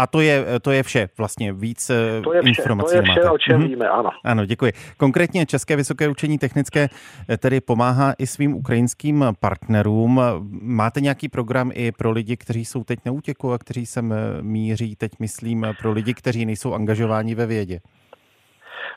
A 0.02 0.06
to 0.06 0.21
je, 0.21 0.44
to 0.62 0.71
je 0.71 0.82
vše, 0.82 1.09
vlastně 1.18 1.52
víc 1.52 1.90
eh, 1.90 2.23
to 2.23 2.32
je 2.32 2.42
vše, 2.42 2.49
informací 2.49 2.90
To 2.90 2.97
je 2.97 3.02
vše, 3.02 3.21
máte. 3.21 3.30
o 3.30 3.38
čem 3.38 3.61
mm-hmm. 3.61 3.68
víme, 3.68 3.88
ano. 3.88 4.11
Ano, 4.25 4.47
děkuji. 4.47 4.73
Konkrétně 4.97 5.47
České 5.47 5.76
vysoké 5.76 6.09
učení 6.09 6.38
technické 6.38 6.88
eh, 7.28 7.37
tedy 7.37 7.61
pomáhá 7.61 8.12
i 8.18 8.26
svým 8.26 8.54
ukrajinským 8.54 9.25
partnerům. 9.40 10.21
Máte 10.62 11.00
nějaký 11.00 11.28
program 11.28 11.71
i 11.75 11.92
pro 11.92 12.11
lidi, 12.11 12.37
kteří 12.37 12.64
jsou 12.64 12.85
teď 12.85 12.99
na 13.06 13.12
útěku 13.12 13.52
a 13.52 13.59
kteří 13.59 13.87
sem 13.87 14.12
eh, 14.12 14.16
míří, 14.42 14.97
teď 14.97 15.12
myslím, 15.18 15.66
pro 15.80 15.92
lidi, 15.92 16.14
kteří 16.14 16.47
nejsou 16.47 16.75
angažováni 16.75 17.35
ve 17.35 17.47
vědě? 17.47 17.80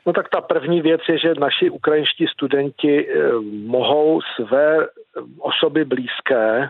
No 0.06 0.12
tak 0.12 0.28
ta 0.28 0.40
první 0.40 0.80
věc 0.80 1.00
je, 1.08 1.18
že 1.18 1.34
naši 1.40 1.70
ukrajinští 1.70 2.26
studenti 2.26 3.08
mohou 3.66 4.20
své 4.20 4.86
osoby 5.38 5.84
blízké 5.84 6.68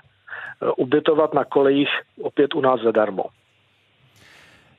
ubytovat 0.76 1.34
na 1.34 1.44
kolejích 1.44 1.88
opět 2.22 2.54
u 2.54 2.60
nás 2.60 2.80
zadarmo. 2.80 3.24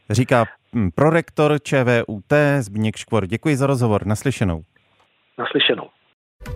Říká 0.10 0.46
hm, 0.76 0.90
prorektor 0.96 1.60
ČVUT 1.64 2.34
Zbigněk 2.60 2.96
Škvor. 2.96 3.28
Děkuji 3.28 3.58
za 3.58 3.68
rozhovor. 3.68 4.08
Naslyšenou. 4.08 4.62
Naslyšenou. 5.40 5.90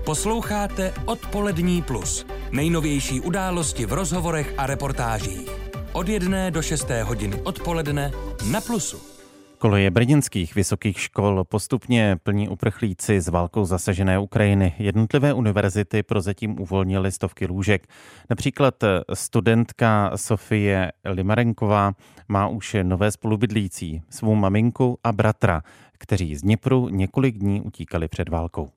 Posloucháte 0.06 0.94
Odpolední 1.06 1.82
plus. 1.82 2.26
Nejnovější 2.52 3.22
události 3.22 3.86
v 3.86 3.94
rozhovorech 3.94 4.54
a 4.58 4.68
reportážích. 4.68 5.50
Od 5.94 6.10
jedné 6.10 6.52
do 6.52 6.62
šesté 6.62 7.04
hodiny 7.04 7.42
odpoledne 7.44 8.12
na 8.52 8.62
Plusu. 8.62 9.11
Koleje 9.62 9.92
brněnských 9.92 10.56
vysokých 10.56 11.00
škol 11.00 11.44
postupně 11.44 12.18
plní 12.24 12.50
uprchlíci 12.50 13.22
z 13.22 13.28
válkou 13.28 13.66
zasažené 13.66 14.20
Ukrajiny. 14.20 14.74
Jednotlivé 14.80 15.34
univerzity 15.34 16.04
prozatím 16.04 16.60
uvolnily 16.60 17.12
stovky 17.12 17.46
lůžek. 17.46 17.88
Například 18.30 18.76
studentka 19.14 20.12
Sofie 20.16 20.92
Limarenková 21.06 21.94
má 22.28 22.48
už 22.48 22.76
nové 22.84 23.12
spolubydlící, 23.12 24.02
svou 24.10 24.36
maminku 24.36 25.00
a 25.04 25.12
bratra, 25.12 25.64
kteří 25.98 26.36
z 26.36 26.42
Dněpru 26.42 26.90
několik 26.90 27.38
dní 27.38 27.62
utíkali 27.62 28.08
před 28.08 28.30
válkou. 28.30 28.70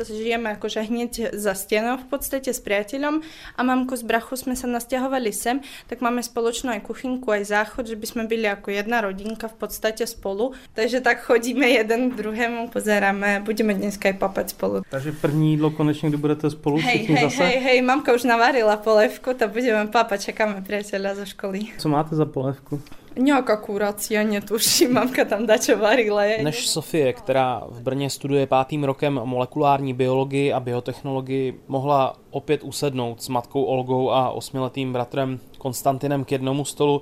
To 0.00 0.08
žijeme 0.08 0.56
akože 0.56 0.80
hneď 0.88 1.12
za 1.36 1.52
stenou 1.52 2.00
v 2.00 2.06
podstate 2.08 2.56
s 2.56 2.62
priateľom 2.64 3.20
a 3.52 3.60
mamku 3.60 3.92
z 4.00 4.08
brachu 4.08 4.32
sme 4.32 4.56
sa 4.56 4.64
nasťahovali 4.64 5.28
sem, 5.28 5.60
tak 5.92 6.00
máme 6.00 6.24
spoločnú 6.24 6.72
aj 6.72 6.88
kuchynku, 6.88 7.28
aj 7.28 7.52
záchod, 7.52 7.84
že 7.84 8.00
by 8.00 8.06
sme 8.08 8.22
byli 8.24 8.48
ako 8.48 8.72
jedna 8.72 9.04
rodinka 9.04 9.52
v 9.52 9.56
podstate 9.60 10.08
spolu. 10.08 10.56
Takže 10.72 11.04
tak 11.04 11.20
chodíme 11.20 11.68
jeden 11.68 12.14
k 12.14 12.22
druhému, 12.22 12.72
pozeráme, 12.72 13.44
budeme 13.44 13.76
dneska 13.76 14.08
aj 14.08 14.16
papať 14.16 14.46
spolu. 14.56 14.76
Takže 14.88 15.12
první 15.20 15.52
jídlo 15.58 15.68
konečne, 15.74 16.08
kdy 16.08 16.16
budete 16.16 16.48
spolu 16.48 16.80
hej, 16.80 17.04
hej, 17.04 17.28
zase? 17.28 17.44
Hej, 17.44 17.56
hej, 17.60 17.78
mamka 17.84 18.16
už 18.16 18.24
navarila 18.24 18.80
polévku, 18.80 19.36
tak 19.36 19.52
budeme 19.52 19.84
papať, 19.92 20.32
čekáme 20.32 20.64
priateľa 20.64 21.20
zo 21.20 21.26
školy. 21.28 21.76
Co 21.76 21.88
máte 21.92 22.16
za 22.16 22.24
polévku? 22.24 22.80
Nějaká 23.17 23.57
kurací, 23.57 24.13
já 24.13 24.23
netuším, 24.23 24.93
mamka 24.93 25.25
tam 25.25 25.45
dačo 25.45 25.77
varila. 25.77 26.21
Než 26.43 26.67
Sofie, 26.67 27.13
která 27.13 27.63
v 27.69 27.81
Brně 27.81 28.09
studuje 28.09 28.47
pátým 28.47 28.83
rokem 28.83 29.13
molekulární 29.13 29.93
biologii 29.93 30.53
a 30.53 30.59
biotechnologii, 30.59 31.59
mohla 31.67 32.15
opět 32.31 32.63
usednout 32.63 33.21
s 33.21 33.29
matkou 33.29 33.63
Olgou 33.63 34.11
a 34.11 34.29
osmiletým 34.29 34.93
bratrem 34.93 35.39
Konstantinem 35.57 36.25
k 36.25 36.31
jednomu 36.31 36.65
stolu, 36.65 37.01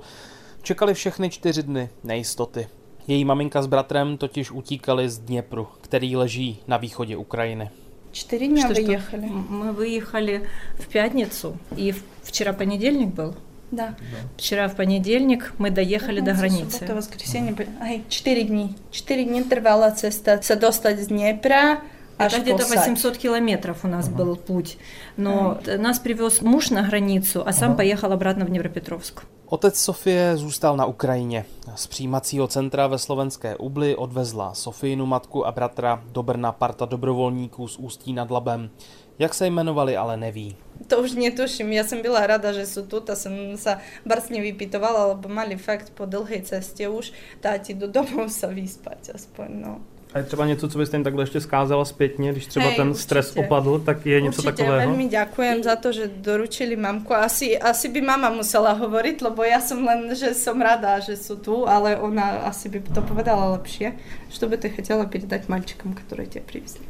čekali 0.62 0.94
všechny 0.94 1.30
čtyři 1.30 1.62
dny 1.62 1.88
nejistoty. 2.04 2.68
Její 3.06 3.24
maminka 3.24 3.62
s 3.62 3.66
bratrem 3.66 4.16
totiž 4.16 4.50
utíkali 4.50 5.08
z 5.08 5.18
Dněpru, 5.18 5.66
který 5.80 6.16
leží 6.16 6.58
na 6.68 6.76
východě 6.76 7.16
Ukrajiny. 7.16 7.70
Čtyři 8.12 8.48
dny 8.48 8.62
vyjechali. 8.74 9.30
My 9.48 9.72
vyjechali 9.72 10.42
v 10.74 10.88
pятницу, 10.88 11.56
и 11.76 11.94
вчера 12.22 12.52
понедельник 12.52 13.08
был. 13.14 13.34
Да. 13.70 13.94
Вчера 14.36 14.68
в 14.68 14.76
понедельник 14.76 15.52
мы 15.58 15.70
доехали 15.70 16.20
до 16.20 16.32
границы. 16.32 16.84
Это 16.84 16.94
воскресенье. 16.94 17.54
Ай, 17.80 18.04
четыре 18.08 18.44
дни. 18.44 18.76
Четыре 18.90 19.24
дни 19.24 19.42
трвала 19.42 19.90
цеста. 19.90 20.40
Се 20.42 20.54
достать 20.56 21.00
с 21.00 21.06
Днепра, 21.08 21.80
это 22.18 22.40
где-то 22.40 22.64
800 22.66 23.16
километров 23.16 23.84
у 23.84 23.88
нас 23.88 24.08
был 24.08 24.36
путь. 24.36 24.78
Но 25.16 25.58
а. 25.66 25.78
нас 25.78 25.98
привез 25.98 26.42
муж 26.42 26.70
на 26.70 26.82
границу, 26.82 27.42
а 27.44 27.52
сам 27.52 27.70
ага. 27.70 27.78
поехал 27.78 28.12
обратно 28.12 28.44
в 28.44 28.48
Днепропетровск. 28.48 29.24
Otec 29.46 29.76
Sofie 29.76 30.36
zůstal 30.36 30.76
na 30.76 30.86
Ukrajině. 30.86 31.44
Z 31.74 31.86
přijímacího 31.86 32.46
centra 32.46 32.86
ve 32.86 32.98
slovenské 32.98 33.56
Ubli 33.56 33.96
odvezla 33.96 34.54
Sofínu 34.54 35.06
matku 35.06 35.46
a 35.46 35.52
bratra 35.52 36.02
do 36.12 36.22
Brna 36.22 36.52
parta 36.52 36.84
dobrovolníků 36.84 37.68
z 37.68 37.78
Ústí 37.78 38.12
nad 38.12 38.30
Labem. 38.30 38.70
Jak 39.18 39.34
se 39.34 39.46
jmenovali, 39.46 39.96
ale 39.96 40.16
neví. 40.16 40.56
To 40.86 40.98
už 40.98 41.14
netuším. 41.14 41.72
Ja 41.72 41.86
som 41.86 42.02
byla 42.02 42.26
rada, 42.26 42.50
že 42.50 42.66
sú 42.66 42.82
tu. 42.82 42.98
A 42.98 43.14
som 43.14 43.30
sa 43.54 43.78
barcne 44.02 44.42
vypytovala, 44.42 45.14
lebo 45.14 45.30
mali 45.30 45.54
fakt 45.54 45.94
po 45.94 46.02
dlhej 46.04 46.42
ceste 46.42 46.82
už 46.90 47.14
táti 47.38 47.78
do 47.78 47.86
domov 47.86 48.28
sa 48.34 48.50
vyspať 48.50 49.14
aspoň. 49.14 49.48
No. 49.54 49.72
A 50.14 50.18
je 50.18 50.24
třeba 50.24 50.46
něco, 50.46 50.68
co 50.68 50.78
byste 50.78 50.96
jim 50.96 51.04
takhle 51.04 51.22
ještě 51.22 51.40
skázala 51.40 51.84
zpětně, 51.84 52.32
když 52.32 52.46
třeba 52.46 52.66
Hej, 52.66 52.76
ten 52.76 52.88
určitě. 52.88 53.02
stres 53.02 53.36
opadl, 53.36 53.78
tak 53.78 54.06
je 54.06 54.20
něco 54.20 54.42
určitě, 54.42 54.62
takového? 54.62 54.94
veľmi 54.94 55.08
ďakujem 55.10 55.62
za 55.62 55.76
to, 55.76 55.92
že 55.92 56.06
doručili 56.06 56.76
mamku. 56.76 57.14
Asi, 57.14 57.58
asi 57.58 57.88
by 57.88 58.00
mama 58.00 58.30
musela 58.30 58.72
hovoriť, 58.78 59.22
lebo 59.22 59.42
ja 59.42 59.58
som 59.58 59.82
len, 59.82 60.14
že 60.14 60.34
som 60.34 60.62
rada, 60.62 61.02
že 61.02 61.18
sú 61.18 61.34
tu, 61.42 61.66
ale 61.66 61.98
ona 61.98 62.46
asi 62.46 62.68
by 62.70 62.78
to 62.94 63.02
povedala 63.02 63.58
lepšie. 63.58 63.98
Что 64.30 64.46
бы 64.46 64.54
ты 64.54 64.70
хотела 64.70 65.06
передать 65.06 65.48
мальчикам, 65.48 65.94
которые 65.94 66.26
тебя 66.26 66.46
привезли? 66.46 66.86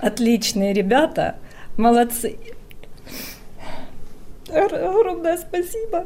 Отличные 0.00 0.72
ребята, 0.72 1.34
молодцы. 1.76 2.38
Огромné 4.50 5.38
спасибо. 5.38 6.04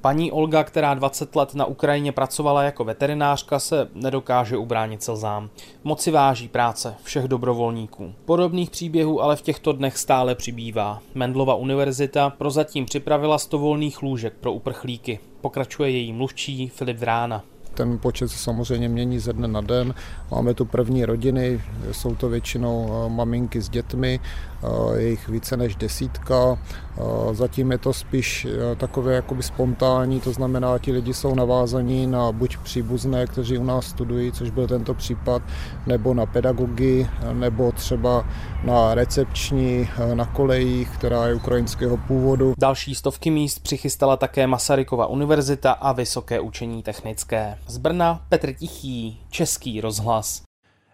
Paní 0.00 0.32
Olga, 0.32 0.64
která 0.64 0.94
20 0.94 1.36
let 1.36 1.54
na 1.54 1.64
Ukrajině 1.64 2.12
pracovala 2.12 2.62
jako 2.62 2.84
veterinářka, 2.84 3.58
se 3.58 3.88
nedokáže 3.94 4.56
ubránit 4.56 5.02
slzám. 5.02 5.50
Moci 5.84 6.10
váží 6.10 6.48
práce 6.48 6.94
všech 7.02 7.24
dobrovolníků. 7.24 8.14
Podobných 8.24 8.70
příběhů 8.70 9.22
ale 9.22 9.36
v 9.36 9.42
těchto 9.42 9.72
dnech 9.72 9.98
stále 9.98 10.34
přibývá. 10.34 11.00
Mendlova 11.14 11.54
univerzita 11.54 12.30
prozatím 12.30 12.86
připravila 12.86 13.38
100 13.38 13.58
volných 13.58 14.02
lůžek 14.02 14.34
pro 14.40 14.52
uprchlíky. 14.52 15.18
Pokračuje 15.40 15.90
její 15.90 16.12
mluvčí 16.12 16.68
Filip 16.68 16.96
Vrána 16.98 17.44
ten 17.75 17.97
počet 17.97 18.27
se 18.27 18.37
samozřejmě 18.37 18.89
mění 18.89 19.19
ze 19.19 19.33
dne 19.33 19.47
na 19.47 19.61
den. 19.61 19.93
Máme 20.31 20.53
tu 20.53 20.65
první 20.65 21.05
rodiny, 21.05 21.61
jsou 21.91 22.15
to 22.15 22.29
většinou 22.29 22.89
eh, 22.89 23.09
maminky 23.09 23.61
s 23.61 23.69
dětmi, 23.69 24.19
eh, 24.19 24.99
je 24.99 25.09
jich 25.09 25.29
více 25.29 25.57
než 25.57 25.75
desítka. 25.75 26.57
Eh, 26.97 27.35
zatím 27.35 27.71
je 27.71 27.77
to 27.77 27.93
spíš 27.93 28.47
takové 28.77 29.15
jakoby 29.15 29.43
spontánní, 29.43 30.21
to 30.21 30.31
znamená, 30.31 30.77
ti 30.79 30.91
lidi 30.91 31.13
jsou 31.13 31.35
navázaní 31.35 32.07
na 32.07 32.31
buď 32.31 32.57
příbuzné, 32.57 33.27
kteří 33.27 33.57
u 33.57 33.63
nás 33.63 33.85
studují, 33.85 34.31
což 34.31 34.49
byl 34.49 34.67
tento 34.67 34.93
případ, 34.93 35.41
nebo 35.87 36.13
na 36.13 36.25
pedagogy, 36.25 37.07
nebo 37.33 37.71
třeba 37.71 38.27
na 38.63 38.95
recepční 38.95 39.89
na 40.13 40.25
kolejích, 40.25 40.89
která 40.89 41.27
je 41.27 41.33
ukrajinského 41.33 41.97
původu. 41.97 42.53
Další 42.57 42.95
stovky 42.95 43.31
míst 43.31 43.59
přichystala 43.59 44.17
také 44.17 44.47
Masarykova 44.47 45.07
univerzita 45.07 45.71
a 45.71 45.91
Vysoké 45.91 46.39
učení 46.39 46.83
technické. 46.83 47.57
Z 47.67 47.77
Brna 47.77 48.25
Petr 48.29 48.53
Tichý, 48.53 49.19
Český 49.29 49.81
rozhlas. 49.81 50.43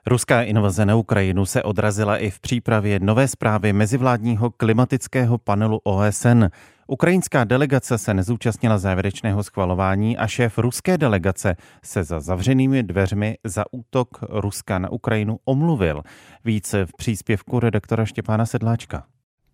Ruská 0.08 0.42
invaze 0.42 0.86
na 0.86 0.96
Ukrajinu 0.96 1.46
se 1.46 1.64
odrazila 1.64 2.18
i 2.18 2.30
v 2.30 2.40
přípravě 2.40 3.00
nové 3.00 3.28
zprávy 3.28 3.74
mezivládního 3.74 4.52
klimatického 4.52 5.38
panelu 5.38 5.80
OSN. 5.84 6.46
Ukrajinská 6.88 7.44
delegace 7.44 7.98
se 7.98 8.14
nezúčastnila 8.14 8.78
závěrečného 8.78 9.44
schvalování 9.44 10.18
a 10.18 10.28
šéf 10.28 10.58
ruské 10.58 10.98
delegace 10.98 11.56
se 11.84 12.04
za 12.04 12.20
zavřenými 12.20 12.84
dveřmi 12.84 13.38
za 13.44 13.64
útok 13.72 14.08
Ruska 14.30 14.80
na 14.80 14.92
Ukrajinu 14.92 15.40
omluvil. 15.46 16.02
Více 16.46 16.86
v 16.86 16.92
příspěvku 16.98 17.60
redaktora 17.60 18.06
Štěpána 18.06 18.46
Sedláčka. 18.46 19.04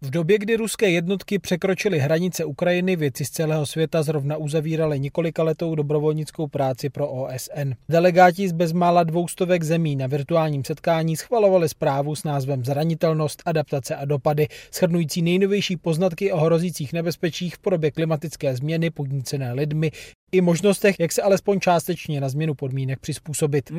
V 0.02 0.10
době, 0.10 0.38
kdy 0.38 0.56
ruské 0.56 0.90
jednotky 0.90 1.40
překročily 1.40 2.00
hranice 2.00 2.46
Ukrajiny, 2.46 2.96
věci 2.96 3.26
z 3.26 3.30
celého 3.30 3.66
světa 3.66 4.04
zrovna 4.04 4.38
uzavíraly 4.38 5.00
několika 5.00 5.44
letou 5.44 5.76
dobrovolnickou 5.76 6.48
práci 6.48 6.90
pro 6.90 7.08
OSN. 7.08 7.72
Delegáti 7.90 8.50
z 8.50 8.52
bezmála 8.52 9.04
dvoustovek 9.04 9.64
zemí 9.64 9.96
na 9.96 10.08
virtuálním 10.08 10.64
setkání 10.64 11.18
schvalovali 11.18 11.70
zprávu 11.70 12.16
s 12.16 12.24
názvem 12.24 12.66
Zranitelnost, 12.66 13.44
adaptace 13.46 13.96
a 13.96 14.06
dopady, 14.06 14.48
shrnující 14.74 15.22
nejnovější 15.22 15.78
poznatky 15.78 16.32
o 16.32 16.38
hrozících 16.38 16.94
nebezpečích 16.94 17.56
v 17.56 17.60
podobě 17.60 17.92
klimatické 17.92 18.56
změny 18.56 18.90
podnícené 18.90 19.54
lidmi, 19.54 19.92
i 20.32 20.42
možnostech, 20.42 21.00
jak 21.00 21.12
se 21.12 21.22
alespoň 21.22 21.60
částečně 21.60 22.22
na 22.22 22.30
změnu 22.30 22.54
podmínek 22.54 23.00
přizpůsobit. 23.00 23.72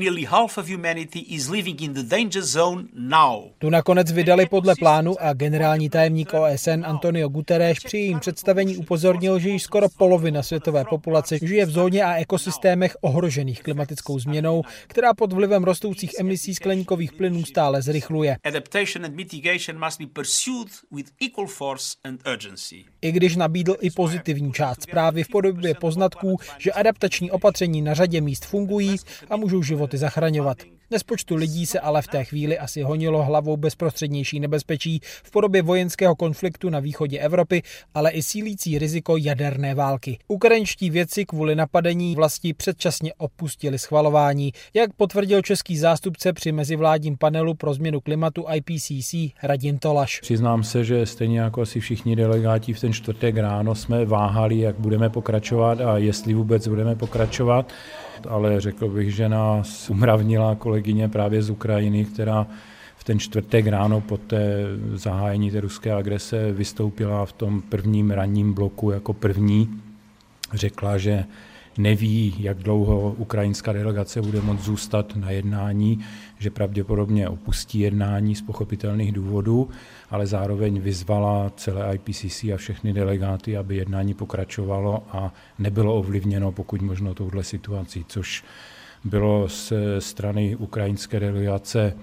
Tu 3.59 3.71
nakonec 3.71 4.13
vydali 4.13 4.47
podle 4.47 4.75
plánu 4.79 5.15
a 5.21 5.33
generální 5.33 5.91
tajemník 5.91 6.33
OSN 6.35 6.85
Antonio 6.85 7.29
Guterres 7.29 7.79
při 7.85 7.99
jejím 7.99 8.21
představení 8.21 8.77
upozornil, 8.77 9.39
že 9.39 9.49
již 9.49 9.63
skoro 9.63 9.87
polovina 9.99 10.43
světové 10.43 10.85
populace 10.85 11.39
žije 11.43 11.67
v 11.67 11.71
zóně 11.71 12.05
a 12.05 12.15
ekosystémech 12.15 12.97
ohrožených 13.01 13.63
klimatickou 13.63 14.19
změnou, 14.19 14.63
která 14.87 15.15
pod 15.15 15.33
vlivem 15.33 15.65
rostoucích 15.65 16.11
emisí 16.19 16.55
skleníkových 16.55 17.13
plynů 17.13 17.45
stále 17.45 17.83
zrychluje. 17.83 18.37
I 23.03 23.13
když 23.13 23.37
nabídl 23.37 23.77
i 23.81 23.91
pozitivní 23.91 24.53
část 24.53 24.83
zprávy 24.83 25.25
v 25.25 25.29
podobě 25.29 25.75
poznatků, 25.75 26.38
že 26.59 26.73
adaptační 26.73 27.31
opatření 27.31 27.83
na 27.83 27.95
řadě 27.95 28.21
míst 28.21 28.45
fungují 28.47 28.97
a 29.31 29.37
můžou 29.37 29.63
životy 29.63 29.99
zachraňovat. 29.99 30.59
Nespočtu 30.91 31.37
lidí 31.37 31.67
se 31.67 31.81
ale 31.81 32.03
v 32.03 32.07
té 32.07 32.25
chvíli 32.25 32.59
asi 32.59 32.83
honilo 32.83 33.25
hlavou 33.25 33.57
bezprostřednější 33.57 34.41
nebezpečí 34.41 35.01
v 35.03 35.31
podobě 35.31 35.63
vojenského 35.63 36.17
konfliktu 36.17 36.71
na 36.71 36.81
východě 36.81 37.19
Evropy, 37.19 37.63
ale 37.95 38.11
i 38.11 38.23
sílící 38.23 38.79
riziko 38.79 39.17
jaderné 39.17 39.75
války. 39.75 40.19
Ukrajinští 40.29 40.91
vědci 40.91 41.25
kvůli 41.25 41.55
napadení 41.55 42.15
vlasti 42.15 42.55
předčasně 42.55 43.15
opustili 43.15 43.79
schvalování, 43.79 44.53
jak 44.75 44.93
potvrdil 44.93 45.43
český 45.43 45.79
zástupce 45.79 46.33
při 46.33 46.53
mezivládním 46.53 47.17
panelu 47.17 47.55
pro 47.55 47.75
změnu 47.75 48.01
klimatu 48.01 48.45
IPCC 48.55 49.15
Radim 49.43 49.79
Tolaš. 49.79 50.21
Přiznám 50.21 50.65
se, 50.65 50.85
že 50.85 51.07
stejně 51.07 51.41
jako 51.41 51.63
asi 51.63 51.81
všichni 51.81 52.17
delegáti 52.17 52.73
v 52.73 52.81
ten 52.81 52.93
čtvrtek 52.93 53.37
ráno 53.37 53.75
jsme 53.75 54.05
váhali, 54.05 54.59
jak 54.59 54.79
budeme 54.79 55.11
pokračovat 55.11 55.81
a 55.81 55.99
jestli 55.99 56.35
vůbec 56.35 56.69
budeme 56.69 56.97
pokračovat 56.97 57.73
ale 58.27 58.61
řekl 58.61 58.89
bych, 58.89 59.15
že 59.15 59.29
nás 59.29 59.91
umravnila 59.91 60.55
kolegyně 60.55 61.09
právě 61.09 61.43
z 61.43 61.51
Ukrajiny, 61.51 62.05
která 62.05 62.47
v 62.97 63.05
ten 63.05 63.19
čtvrtek 63.19 63.67
ráno 63.67 64.01
po 64.01 64.17
té 64.17 64.65
zahájení 64.95 65.51
té 65.51 65.61
ruské 65.61 65.93
agrese 65.93 66.53
vystoupila 66.53 67.27
v 67.27 67.33
tom 67.33 67.63
prvním 67.63 68.11
ranním 68.11 68.53
bloku 68.53 68.91
jako 68.91 69.13
první. 69.13 69.81
Řekla, 70.55 70.99
že 70.99 71.25
neví, 71.79 72.35
jak 72.39 72.59
dlouho 72.59 73.15
ukrajinská 73.19 73.73
delegace 73.73 74.23
bude 74.23 74.41
moct 74.41 74.61
zůstat 74.61 75.17
na 75.17 75.31
jednání, 75.31 75.99
že 76.39 76.51
pravděpodobně 76.51 77.29
opustí 77.29 77.79
jednání 77.79 78.35
z 78.35 78.43
pochopitelných 78.43 79.13
důvodů, 79.13 79.69
ale 80.11 80.27
zároveň 80.27 80.81
vyzvala 80.81 81.53
celé 81.57 81.95
IPCC 81.95 82.45
a 82.45 82.57
všechny 82.57 82.93
delegáty, 82.93 83.57
aby 83.57 83.77
jednání 83.77 84.15
pokračovalo 84.15 85.03
a 85.11 85.35
nebylo 85.59 85.95
ovlivněno 85.95 86.53
pokud 86.53 86.83
možno 86.83 87.15
touhle 87.15 87.45
situací, 87.45 88.05
což 88.09 88.45
bylo 89.05 89.49
z 89.49 89.73
strany 89.99 90.57
ukrajinské 90.57 91.21
delegace 91.21 91.95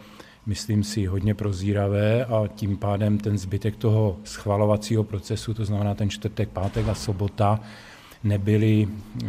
myslím 0.45 0.83
si, 0.83 1.05
hodně 1.05 1.33
prozíravé 1.33 2.25
a 2.25 2.47
tím 2.55 2.77
pádem 2.77 3.17
ten 3.17 3.37
zbytek 3.37 3.75
toho 3.75 4.17
schvalovacího 4.23 5.03
procesu, 5.03 5.53
to 5.53 5.65
znamená 5.65 5.95
ten 5.95 6.09
čtvrtek, 6.09 6.49
pátek 6.49 6.87
a 6.87 6.95
sobota, 6.95 7.59
nebyly 8.25 8.87
eh, 9.23 9.27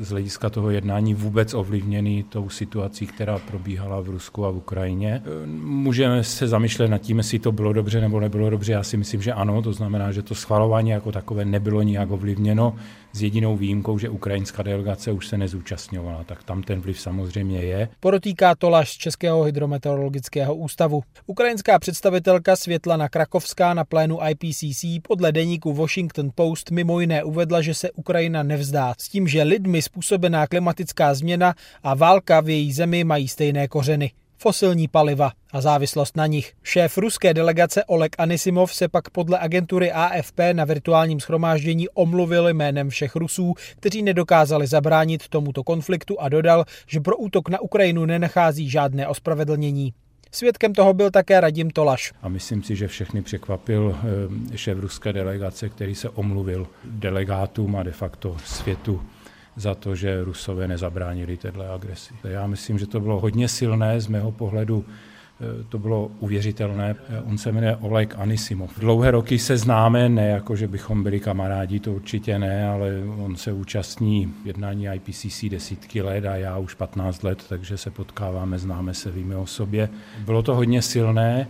z 0.00 0.10
hlediska 0.10 0.50
toho 0.50 0.70
jednání 0.70 1.14
vůbec 1.14 1.54
ovlivněny 1.54 2.24
tou 2.28 2.48
situací, 2.48 3.06
která 3.06 3.38
probíhala 3.38 4.00
v 4.00 4.08
Rusku 4.08 4.46
a 4.46 4.50
v 4.50 4.56
Ukrajině. 4.56 5.22
Eh, 5.24 5.46
můžeme 5.62 6.24
se 6.24 6.48
zamýšlet 6.48 6.88
nad 6.88 6.98
tím, 6.98 7.18
jestli 7.18 7.38
to 7.38 7.52
bylo 7.52 7.72
dobře 7.72 8.00
nebo 8.00 8.20
nebylo 8.20 8.50
dobře. 8.50 8.72
Já 8.72 8.82
si 8.82 8.96
myslím, 8.96 9.22
že 9.22 9.32
ano, 9.32 9.62
to 9.62 9.72
znamená, 9.72 10.12
že 10.12 10.22
to 10.22 10.34
schvalování 10.34 10.90
jako 10.90 11.12
takové 11.12 11.44
nebylo 11.44 11.82
nijak 11.82 12.10
ovlivněno 12.10 12.74
s 13.12 13.22
jedinou 13.22 13.56
výjimkou, 13.56 13.98
že 13.98 14.08
ukrajinská 14.08 14.62
delegace 14.62 15.12
už 15.12 15.26
se 15.26 15.38
nezúčastňovala, 15.38 16.24
tak 16.24 16.42
tam 16.42 16.62
ten 16.62 16.80
vliv 16.80 17.00
samozřejmě 17.00 17.60
je. 17.60 17.88
Porotýká 18.00 18.54
Toláš 18.54 18.90
z 18.90 18.96
Českého 18.96 19.42
hydrometeorologického 19.42 20.54
ústavu. 20.54 21.02
Ukrajinská 21.26 21.78
představitelka 21.78 22.56
Světlana 22.56 23.08
Krakovská 23.08 23.74
na 23.74 23.84
plénu 23.84 24.18
IPCC 24.28 24.84
podle 25.08 25.32
deníku 25.32 25.72
Washington 25.72 26.30
Post 26.34 26.70
mimo 26.70 27.00
jiné 27.00 27.24
uvedla, 27.24 27.60
že 27.60 27.74
se 27.74 27.90
Ukrajina 27.90 28.42
nevzdá 28.42 28.94
s 28.98 29.08
tím, 29.08 29.28
že 29.28 29.42
lidmi 29.42 29.82
způsobená 29.82 30.46
klimatická 30.46 31.14
změna 31.14 31.54
a 31.82 31.94
válka 31.94 32.40
v 32.40 32.48
její 32.48 32.72
zemi 32.72 33.04
mají 33.04 33.28
stejné 33.28 33.68
kořeny 33.68 34.10
fosilní 34.42 34.88
paliva 34.88 35.32
a 35.52 35.60
závislost 35.60 36.16
na 36.16 36.26
nich. 36.26 36.52
Šéf 36.62 36.98
ruské 36.98 37.34
delegace 37.34 37.84
Oleg 37.84 38.16
Anisimov 38.18 38.74
se 38.74 38.88
pak 38.88 39.10
podle 39.10 39.38
agentury 39.38 39.92
AFP 39.92 40.40
na 40.52 40.64
virtuálním 40.64 41.20
schromáždění 41.20 41.88
omluvil 41.88 42.48
jménem 42.48 42.90
všech 42.90 43.16
Rusů, 43.16 43.54
kteří 43.76 44.02
nedokázali 44.02 44.66
zabránit 44.66 45.28
tomuto 45.28 45.64
konfliktu 45.64 46.20
a 46.20 46.28
dodal, 46.28 46.64
že 46.86 47.00
pro 47.00 47.16
útok 47.16 47.48
na 47.48 47.60
Ukrajinu 47.60 48.04
nenachází 48.04 48.70
žádné 48.70 49.08
ospravedlnění. 49.08 49.92
Svědkem 50.32 50.72
toho 50.74 50.94
byl 50.94 51.10
také 51.10 51.40
Radim 51.40 51.70
Tolaš. 51.70 52.12
A 52.22 52.28
myslím 52.28 52.62
si, 52.62 52.76
že 52.76 52.88
všechny 52.88 53.22
překvapil 53.22 53.98
eh, 54.52 54.58
šéf 54.58 54.78
ruské 54.78 55.12
delegace, 55.12 55.68
který 55.68 55.94
se 55.94 56.08
omluvil 56.08 56.66
delegátům 56.84 57.76
a 57.76 57.82
de 57.82 57.92
facto 57.92 58.36
světu 58.44 59.02
za 59.56 59.74
to, 59.74 59.94
že 59.94 60.24
Rusové 60.24 60.68
nezabránili 60.68 61.36
této 61.36 61.72
agresi. 61.72 62.14
Já 62.24 62.46
myslím, 62.46 62.78
že 62.78 62.86
to 62.86 63.00
bylo 63.00 63.20
hodně 63.20 63.48
silné 63.48 64.00
z 64.00 64.06
mého 64.06 64.32
pohledu 64.32 64.84
eh, 65.40 65.64
to 65.68 65.78
bylo 65.78 66.10
uvěřitelné. 66.20 66.96
Eh, 67.08 67.20
on 67.20 67.38
se 67.38 67.52
jmenuje 67.52 67.76
Oleg 67.76 68.14
Anisimov. 68.18 68.78
Dlouhé 68.78 69.10
roky 69.10 69.38
se 69.38 69.56
známe, 69.56 70.08
ne 70.08 70.28
jako, 70.28 70.56
že 70.56 70.68
bychom 70.68 71.02
byli 71.02 71.20
kamarádi, 71.20 71.80
to 71.80 71.92
určitě 71.92 72.38
ne, 72.38 72.68
ale 72.68 72.90
on 73.18 73.36
se 73.36 73.52
účastní 73.52 74.34
jednání 74.44 74.86
IPCC 74.94 75.44
desítky 75.48 76.02
let 76.02 76.24
a 76.26 76.36
já 76.36 76.58
už 76.58 76.74
15 76.74 77.22
let, 77.22 77.44
takže 77.48 77.76
se 77.76 77.90
potkáváme, 77.90 78.58
známe 78.58 78.94
se, 78.94 79.10
víme 79.10 79.36
o 79.36 79.46
sobě. 79.46 79.88
Bylo 80.24 80.42
to 80.42 80.54
hodně 80.54 80.82
silné 80.82 81.48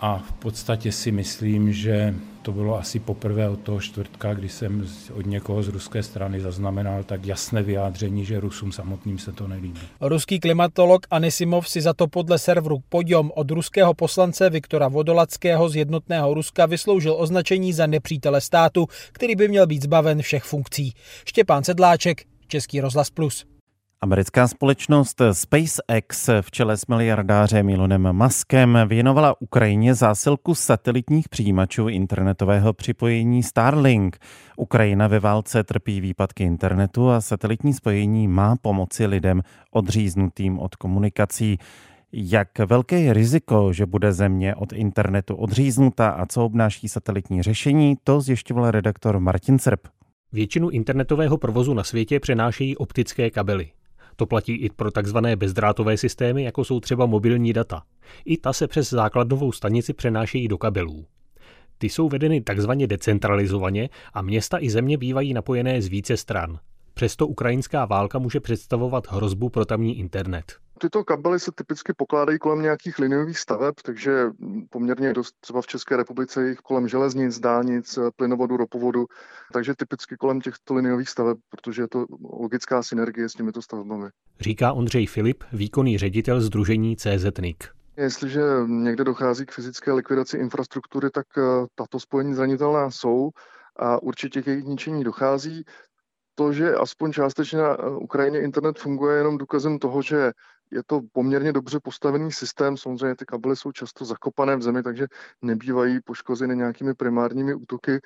a 0.00 0.18
v 0.18 0.32
podstatě 0.32 0.92
si 0.92 1.12
myslím, 1.12 1.72
že 1.72 2.14
to 2.42 2.52
bylo 2.52 2.78
asi 2.78 3.00
poprvé 3.00 3.48
od 3.48 3.60
toho 3.60 3.80
čtvrtka, 3.80 4.34
kdy 4.34 4.48
jsem 4.48 4.86
od 5.14 5.26
někoho 5.26 5.62
z 5.62 5.68
ruské 5.68 6.02
strany 6.02 6.40
zaznamenal 6.40 7.04
tak 7.04 7.26
jasné 7.26 7.62
vyjádření, 7.62 8.24
že 8.24 8.40
Rusům 8.40 8.72
samotným 8.72 9.18
se 9.18 9.32
to 9.32 9.48
nelíbí. 9.48 9.80
Ruský 10.00 10.40
klimatolog 10.40 11.06
Anisimov 11.10 11.68
si 11.68 11.80
za 11.80 11.92
to 11.92 12.06
podle 12.06 12.38
serveru 12.38 12.78
Podium 12.88 13.32
od 13.34 13.50
ruského 13.50 13.94
poslance 13.94 14.50
Viktora 14.50 14.88
Vodolackého 14.88 15.68
z 15.68 15.76
jednotného 15.76 16.34
Ruska 16.34 16.66
vysloužil 16.66 17.14
označení 17.18 17.72
za 17.72 17.86
nepřítele 17.86 18.40
státu, 18.40 18.86
který 19.12 19.36
by 19.36 19.48
měl 19.48 19.66
být 19.66 19.82
zbaven 19.82 20.22
všech 20.22 20.42
funkcí. 20.42 20.92
Štěpán 21.24 21.64
Sedláček, 21.64 22.22
Český 22.48 22.80
rozhlas 22.80 23.10
Plus. 23.10 23.51
Americká 24.04 24.48
společnost 24.48 25.22
SpaceX 25.32 26.28
v 26.40 26.50
čele 26.50 26.76
s 26.76 26.86
miliardářem 26.86 27.68
Elonem 27.68 28.12
Muskem 28.12 28.78
věnovala 28.86 29.40
Ukrajině 29.40 29.94
zásilku 29.94 30.54
satelitních 30.54 31.28
přijímačů 31.28 31.88
internetového 31.88 32.72
připojení 32.72 33.42
Starlink. 33.42 34.18
Ukrajina 34.56 35.08
ve 35.08 35.20
válce 35.20 35.64
trpí 35.64 36.00
výpadky 36.00 36.44
internetu 36.44 37.10
a 37.10 37.20
satelitní 37.20 37.74
spojení 37.74 38.28
má 38.28 38.56
pomoci 38.62 39.06
lidem 39.06 39.42
odříznutým 39.70 40.58
od 40.58 40.76
komunikací. 40.76 41.58
Jak 42.12 42.48
velké 42.58 43.00
je 43.00 43.12
riziko, 43.12 43.72
že 43.72 43.86
bude 43.86 44.12
země 44.12 44.54
od 44.54 44.72
internetu 44.72 45.34
odříznuta 45.34 46.08
a 46.08 46.26
co 46.26 46.44
obnáší 46.44 46.88
satelitní 46.88 47.42
řešení, 47.42 47.96
to 48.04 48.20
zjišťoval 48.20 48.70
redaktor 48.70 49.20
Martin 49.20 49.58
Srb. 49.58 49.80
Většinu 50.32 50.70
internetového 50.70 51.38
provozu 51.38 51.74
na 51.74 51.84
světě 51.84 52.20
přenášejí 52.20 52.76
optické 52.76 53.30
kabely. 53.30 53.70
To 54.16 54.26
platí 54.26 54.52
i 54.52 54.70
pro 54.70 54.90
takzvané 54.90 55.36
bezdrátové 55.36 55.96
systémy, 55.96 56.42
jako 56.42 56.64
jsou 56.64 56.80
třeba 56.80 57.06
mobilní 57.06 57.52
data. 57.52 57.82
I 58.24 58.36
ta 58.36 58.52
se 58.52 58.68
přes 58.68 58.90
základnovou 58.90 59.52
stanici 59.52 59.92
přenášejí 59.92 60.48
do 60.48 60.58
kabelů. 60.58 61.06
Ty 61.78 61.88
jsou 61.88 62.08
vedeny 62.08 62.40
takzvaně 62.40 62.86
decentralizovaně 62.86 63.88
a 64.14 64.22
města 64.22 64.58
i 64.60 64.70
země 64.70 64.98
bývají 64.98 65.34
napojené 65.34 65.82
z 65.82 65.88
více 65.88 66.16
stran. 66.16 66.58
Přesto 66.94 67.26
ukrajinská 67.26 67.84
válka 67.84 68.18
může 68.18 68.40
představovat 68.40 69.06
hrozbu 69.10 69.48
pro 69.48 69.64
tamní 69.64 69.98
internet. 69.98 70.61
Tyto 70.82 71.04
kabely 71.04 71.40
se 71.40 71.52
typicky 71.54 71.92
pokládají 71.96 72.38
kolem 72.38 72.62
nějakých 72.62 72.98
liniových 72.98 73.38
staveb, 73.38 73.74
takže 73.84 74.26
poměrně 74.70 75.12
dost 75.12 75.34
třeba 75.40 75.62
v 75.62 75.66
České 75.66 75.96
republice 75.96 76.48
jich 76.48 76.58
kolem 76.58 76.88
železnic, 76.88 77.40
dálnic, 77.40 77.98
plynovodu, 78.16 78.56
ropovodu, 78.56 79.06
takže 79.52 79.74
typicky 79.74 80.16
kolem 80.16 80.40
těchto 80.40 80.74
liniových 80.74 81.08
staveb, 81.08 81.38
protože 81.50 81.82
je 81.82 81.88
to 81.88 82.06
logická 82.40 82.82
synergie 82.82 83.28
s 83.28 83.32
těmito 83.32 83.62
stavbami. 83.62 84.08
Říká 84.40 84.72
Ondřej 84.72 85.06
Filip, 85.06 85.44
výkonný 85.52 85.98
ředitel 85.98 86.40
Združení 86.40 86.96
CZNIC. 86.96 87.58
Jestliže 87.96 88.42
někde 88.66 89.04
dochází 89.04 89.46
k 89.46 89.52
fyzické 89.52 89.92
likvidaci 89.92 90.36
infrastruktury, 90.36 91.10
tak 91.10 91.26
eh, 91.38 91.42
tato 91.74 92.00
spojení 92.00 92.34
zranitelná 92.34 92.90
jsou 92.90 93.30
a 93.76 94.02
určitě 94.02 94.42
k 94.42 94.46
jejich 94.46 94.64
ničení 94.64 95.04
dochází. 95.04 95.64
To, 96.34 96.52
že 96.52 96.74
aspoň 96.74 97.12
částečně 97.12 97.58
na 97.58 97.86
Ukrajině 97.86 98.40
internet 98.40 98.78
funguje, 98.78 99.14
je 99.14 99.20
jenom 99.20 99.38
důkazem 99.38 99.78
toho, 99.78 100.02
že 100.02 100.32
je 100.72 100.82
to 100.86 101.00
poměrně 101.12 101.52
dobře 101.52 101.80
postavený 101.80 102.32
systém, 102.32 102.76
samozřejmě 102.76 103.16
ty 103.16 103.24
kabely 103.24 103.56
jsou 103.56 103.72
často 103.72 104.04
zakopané 104.04 104.56
v 104.56 104.62
zemi, 104.62 104.82
takže 104.82 105.06
nebývají 105.42 106.00
poškozeny 106.04 106.56
nějakými 106.56 106.94
primárními 106.94 107.54
útoky, 107.54 108.00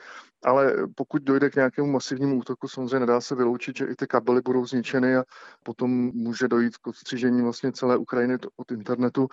ale 0.44 0.74
pokud 0.94 1.22
dojde 1.22 1.50
k 1.50 1.56
nějakému 1.56 1.92
masivnímu 1.92 2.38
útoku, 2.38 2.68
samozřejmě 2.68 3.00
nedá 3.00 3.20
se 3.20 3.34
vyloučit, 3.34 3.76
že 3.76 3.84
i 3.84 3.94
ty 3.94 4.06
kabely 4.06 4.40
budou 4.44 4.66
zničeny 4.66 5.16
a 5.16 5.24
potom 5.62 5.90
může 6.14 6.48
dojít 6.48 6.76
k 6.76 6.86
odstřižení 6.86 7.42
vlastně 7.42 7.72
celé 7.72 7.96
Ukrajiny 7.96 8.38
od 8.56 8.72
internetu, 8.72 9.28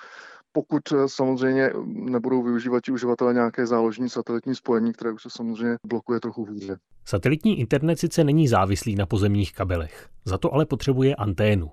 pokud 0.51 0.81
eh, 0.91 1.09
samozřejmě 1.09 1.69
nebudou 1.85 2.43
využívat 2.43 2.89
uživatelé 2.89 3.33
nějaké 3.33 3.67
záložní 3.67 4.09
satelitní 4.09 4.55
spojení, 4.55 4.93
které 4.93 5.11
už 5.11 5.23
se 5.23 5.29
samozřejmě 5.29 5.75
blokuje 5.87 6.19
trochu 6.19 6.45
hůře. 6.45 6.77
Satelitní 7.05 7.59
internet 7.59 7.99
sice 7.99 8.23
není 8.23 8.47
závislý 8.47 8.95
na 8.95 9.05
pozemních 9.05 9.53
kabelech, 9.53 10.07
za 10.25 10.37
to 10.37 10.53
ale 10.53 10.65
potřebuje 10.65 11.15
anténu. 11.15 11.71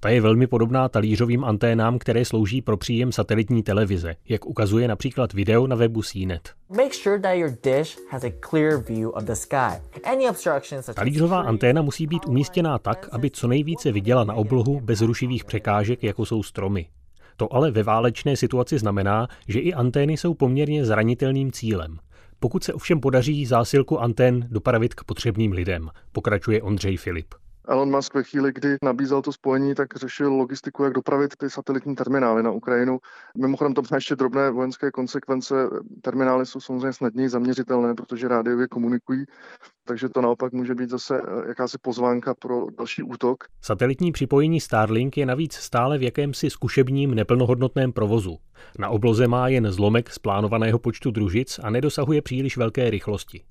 Ta 0.00 0.08
je 0.08 0.20
velmi 0.20 0.46
podobná 0.46 0.88
talířovým 0.88 1.44
anténám, 1.44 1.98
které 1.98 2.24
slouží 2.24 2.62
pro 2.62 2.76
příjem 2.76 3.12
satelitní 3.12 3.62
televize, 3.62 4.14
jak 4.28 4.46
ukazuje 4.46 4.88
například 4.88 5.32
video 5.32 5.66
na 5.66 5.76
webu 5.76 6.02
CNET. 6.02 6.50
Talířová 10.94 11.40
anténa 11.40 11.82
musí 11.82 12.06
být 12.06 12.26
umístěná 12.26 12.78
tak, 12.78 13.08
aby 13.12 13.30
co 13.30 13.48
nejvíce 13.48 13.92
viděla 13.92 14.24
na 14.24 14.34
oblohu 14.34 14.80
bez 14.80 15.00
rušivých 15.00 15.44
překážek, 15.44 16.02
jako 16.02 16.26
jsou 16.26 16.42
stromy. 16.42 16.86
To 17.36 17.54
ale 17.54 17.70
ve 17.70 17.82
válečné 17.82 18.36
situaci 18.36 18.78
znamená, 18.78 19.28
že 19.48 19.60
i 19.60 19.74
antény 19.74 20.16
jsou 20.16 20.34
poměrně 20.34 20.84
zranitelným 20.84 21.52
cílem. 21.52 21.98
Pokud 22.40 22.64
se 22.64 22.74
ovšem 22.74 23.00
podaří 23.00 23.46
zásilku 23.46 24.00
antén 24.00 24.46
dopravit 24.50 24.94
k 24.94 25.04
potřebným 25.04 25.52
lidem, 25.52 25.90
pokračuje 26.12 26.62
Ondřej 26.62 26.96
Filip. 26.96 27.34
Elon 27.68 27.90
Musk 27.90 28.14
ve 28.14 28.22
chvíli, 28.22 28.52
kdy 28.52 28.76
nabízel 28.82 29.22
to 29.22 29.32
spojení, 29.32 29.74
tak 29.74 29.96
řešil 29.96 30.32
logistiku, 30.34 30.84
jak 30.84 30.92
dopravit 30.92 31.36
ty 31.36 31.50
satelitní 31.50 31.94
terminály 31.94 32.42
na 32.42 32.50
Ukrajinu. 32.50 32.98
Mimochodem 33.38 33.74
to 33.74 33.82
má 33.82 33.94
ještě 33.94 34.16
drobné 34.16 34.50
vojenské 34.50 34.90
konsekvence. 34.90 35.54
Terminály 36.02 36.46
jsou 36.46 36.60
samozřejmě 36.60 36.92
snadněji 36.92 37.28
zaměřitelné, 37.28 37.94
protože 37.94 38.28
rádiově 38.28 38.68
komunikují, 38.68 39.24
takže 39.84 40.08
to 40.08 40.20
naopak 40.20 40.52
může 40.52 40.74
být 40.74 40.90
zase 40.90 41.22
eh, 41.22 41.48
jakási 41.48 41.78
pozvánka 41.82 42.34
pro 42.34 42.66
další 42.78 43.02
útok. 43.02 43.44
Satelitní 43.62 44.12
připojení 44.12 44.60
Starlink 44.60 45.16
je 45.16 45.26
navíc 45.26 45.54
stále 45.54 45.98
v 45.98 46.02
jakémsi 46.02 46.50
zkušebním 46.50 47.14
neplnohodnotném 47.14 47.92
provozu. 47.92 48.38
Na 48.78 48.88
obloze 48.88 49.28
má 49.28 49.48
jen 49.48 49.72
zlomek 49.72 50.10
z 50.10 50.18
plánovaného 50.18 50.78
počtu 50.78 51.10
družic 51.10 51.60
a 51.62 51.70
nedosahuje 51.70 52.22
příliš 52.22 52.56
velké 52.56 52.90
rychlosti. 52.90 53.42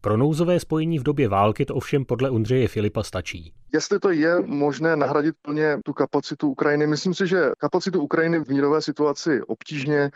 Pro 0.00 0.16
nouzové 0.16 0.60
spojení 0.60 0.98
v 0.98 1.02
době 1.02 1.28
války 1.28 1.64
to 1.64 1.74
ovšem 1.74 2.04
podle 2.04 2.30
Ondřeje 2.30 2.68
Filipa 2.68 3.02
stačí. 3.02 3.52
Jestli 3.72 3.98
to 3.98 4.10
je 4.10 4.40
možné 4.40 4.96
nahradit 4.96 5.34
plně 5.42 5.78
tu 5.84 5.92
kapacitu 5.92 6.48
Ukrajiny, 6.48 6.86
myslím 6.86 7.14
si, 7.14 7.26
že 7.26 7.50
kapacitu 7.58 8.00
Ukrajiny 8.00 8.38
v 8.38 8.48
mírové 8.48 8.82
situaci 8.82 9.42
obtížně. 9.42 10.10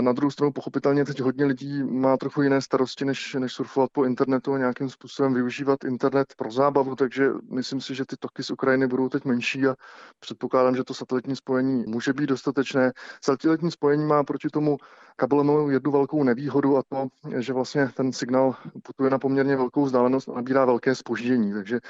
Na 0.00 0.12
druhou 0.12 0.30
stranu 0.30 0.52
pochopitelně 0.52 1.04
teď 1.04 1.20
hodně 1.20 1.44
lidí 1.44 1.84
má 1.84 2.16
trochu 2.16 2.42
jiné 2.42 2.60
starosti, 2.60 3.04
než, 3.04 3.34
než 3.34 3.52
surfovat 3.52 3.90
po 3.92 4.04
internetu 4.04 4.52
a 4.52 4.58
nějakým 4.58 4.90
způsobem 4.90 5.34
využívat 5.34 5.84
internet 5.84 6.26
pro 6.36 6.50
zábavu, 6.52 6.96
takže 6.96 7.30
myslím 7.52 7.80
si, 7.80 7.94
že 7.94 8.04
ty 8.04 8.16
toky 8.16 8.42
z 8.42 8.50
Ukrajiny 8.50 8.86
budou 8.86 9.08
teď 9.08 9.24
menší 9.24 9.66
a 9.66 9.74
předpokládám, 10.20 10.76
že 10.76 10.84
to 10.84 10.94
satelitní 10.94 11.36
spojení 11.36 11.84
může 11.86 12.12
být 12.12 12.26
dostatečné. 12.26 12.92
Satelitní 13.24 13.70
spojení 13.70 14.04
má 14.04 14.24
proti 14.24 14.48
tomu 14.48 14.76
kabelovému 15.16 15.70
jednu 15.70 15.92
velkou 15.92 16.22
nevýhodu 16.22 16.76
a 16.76 16.82
to, 16.88 17.06
že 17.38 17.52
vlastně 17.52 17.90
ten 17.96 18.12
signál 18.12 18.54
putuje 18.82 19.10
na 19.10 19.18
poměrně 19.18 19.56
velkou 19.56 19.84
vzdálenost 19.84 20.28
a 20.28 20.32
nabírá 20.32 20.64
velké 20.64 20.94
spoždění, 20.94 21.52
takže 21.52 21.80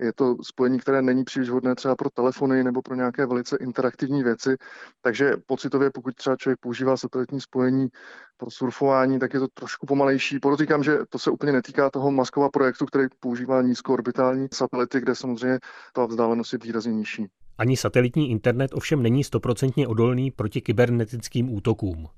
je 0.00 0.12
to 0.12 0.36
spojení, 0.42 0.78
které 0.78 1.02
není 1.02 1.24
příliš 1.24 1.50
vhodné 1.50 1.74
třeba 1.74 1.96
pro 1.96 2.10
telefony 2.10 2.64
nebo 2.64 2.82
pro 2.82 2.94
nějaké 2.94 3.26
velice 3.26 3.56
interaktivní 3.56 4.22
věci. 4.22 4.56
Takže 5.02 5.32
pocitově, 5.46 5.90
pokud 5.90 6.14
třeba 6.14 6.36
člověk 6.36 6.60
používá 6.60 6.96
satelitní 6.96 7.40
spojení 7.40 7.88
pro 8.36 8.50
surfování, 8.50 9.18
tak 9.18 9.34
je 9.34 9.40
to 9.40 9.48
trošku 9.54 9.86
pomalejší. 9.86 10.40
Podotýkám, 10.40 10.82
že 10.82 10.98
to 11.08 11.18
se 11.18 11.30
úplně 11.30 11.52
netýká 11.52 11.90
toho 11.90 12.10
Maskova 12.10 12.48
projektu, 12.48 12.86
který 12.86 13.06
používá 13.20 13.62
nízkoorbitální 13.62 14.48
satelity, 14.52 15.00
kde 15.00 15.14
samozřejmě 15.14 15.58
ta 15.92 16.06
vzdálenost 16.06 16.52
je 16.52 16.58
výrazně 16.62 16.92
nižší. 16.92 17.26
Ani 17.58 17.76
satelitní 17.76 18.30
internet 18.30 18.70
ovšem 18.74 19.02
není 19.02 19.24
stoprocentně 19.24 19.88
odolný 19.88 20.30
proti 20.30 20.60
kybernetickým 20.60 21.54
útokům. 21.54 22.08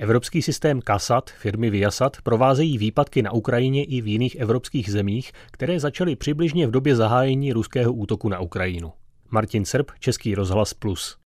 Evropský 0.00 0.42
systém 0.42 0.80
KASAT 0.80 1.30
firmy 1.30 1.70
Viasat 1.70 2.16
provázejí 2.22 2.78
výpadky 2.78 3.22
na 3.22 3.32
Ukrajině 3.32 3.84
i 3.84 4.00
v 4.00 4.06
jiných 4.06 4.36
evropských 4.36 4.92
zemích, 4.92 5.32
které 5.50 5.80
začaly 5.80 6.16
přibližně 6.16 6.66
v 6.66 6.70
době 6.70 6.96
zahájení 6.96 7.52
ruského 7.52 7.92
útoku 7.92 8.28
na 8.28 8.40
Ukrajinu. 8.40 8.92
Martin 9.30 9.64
Srb, 9.64 9.90
Český 9.98 10.34
rozhlas 10.34 10.74
Plus. 10.74 11.19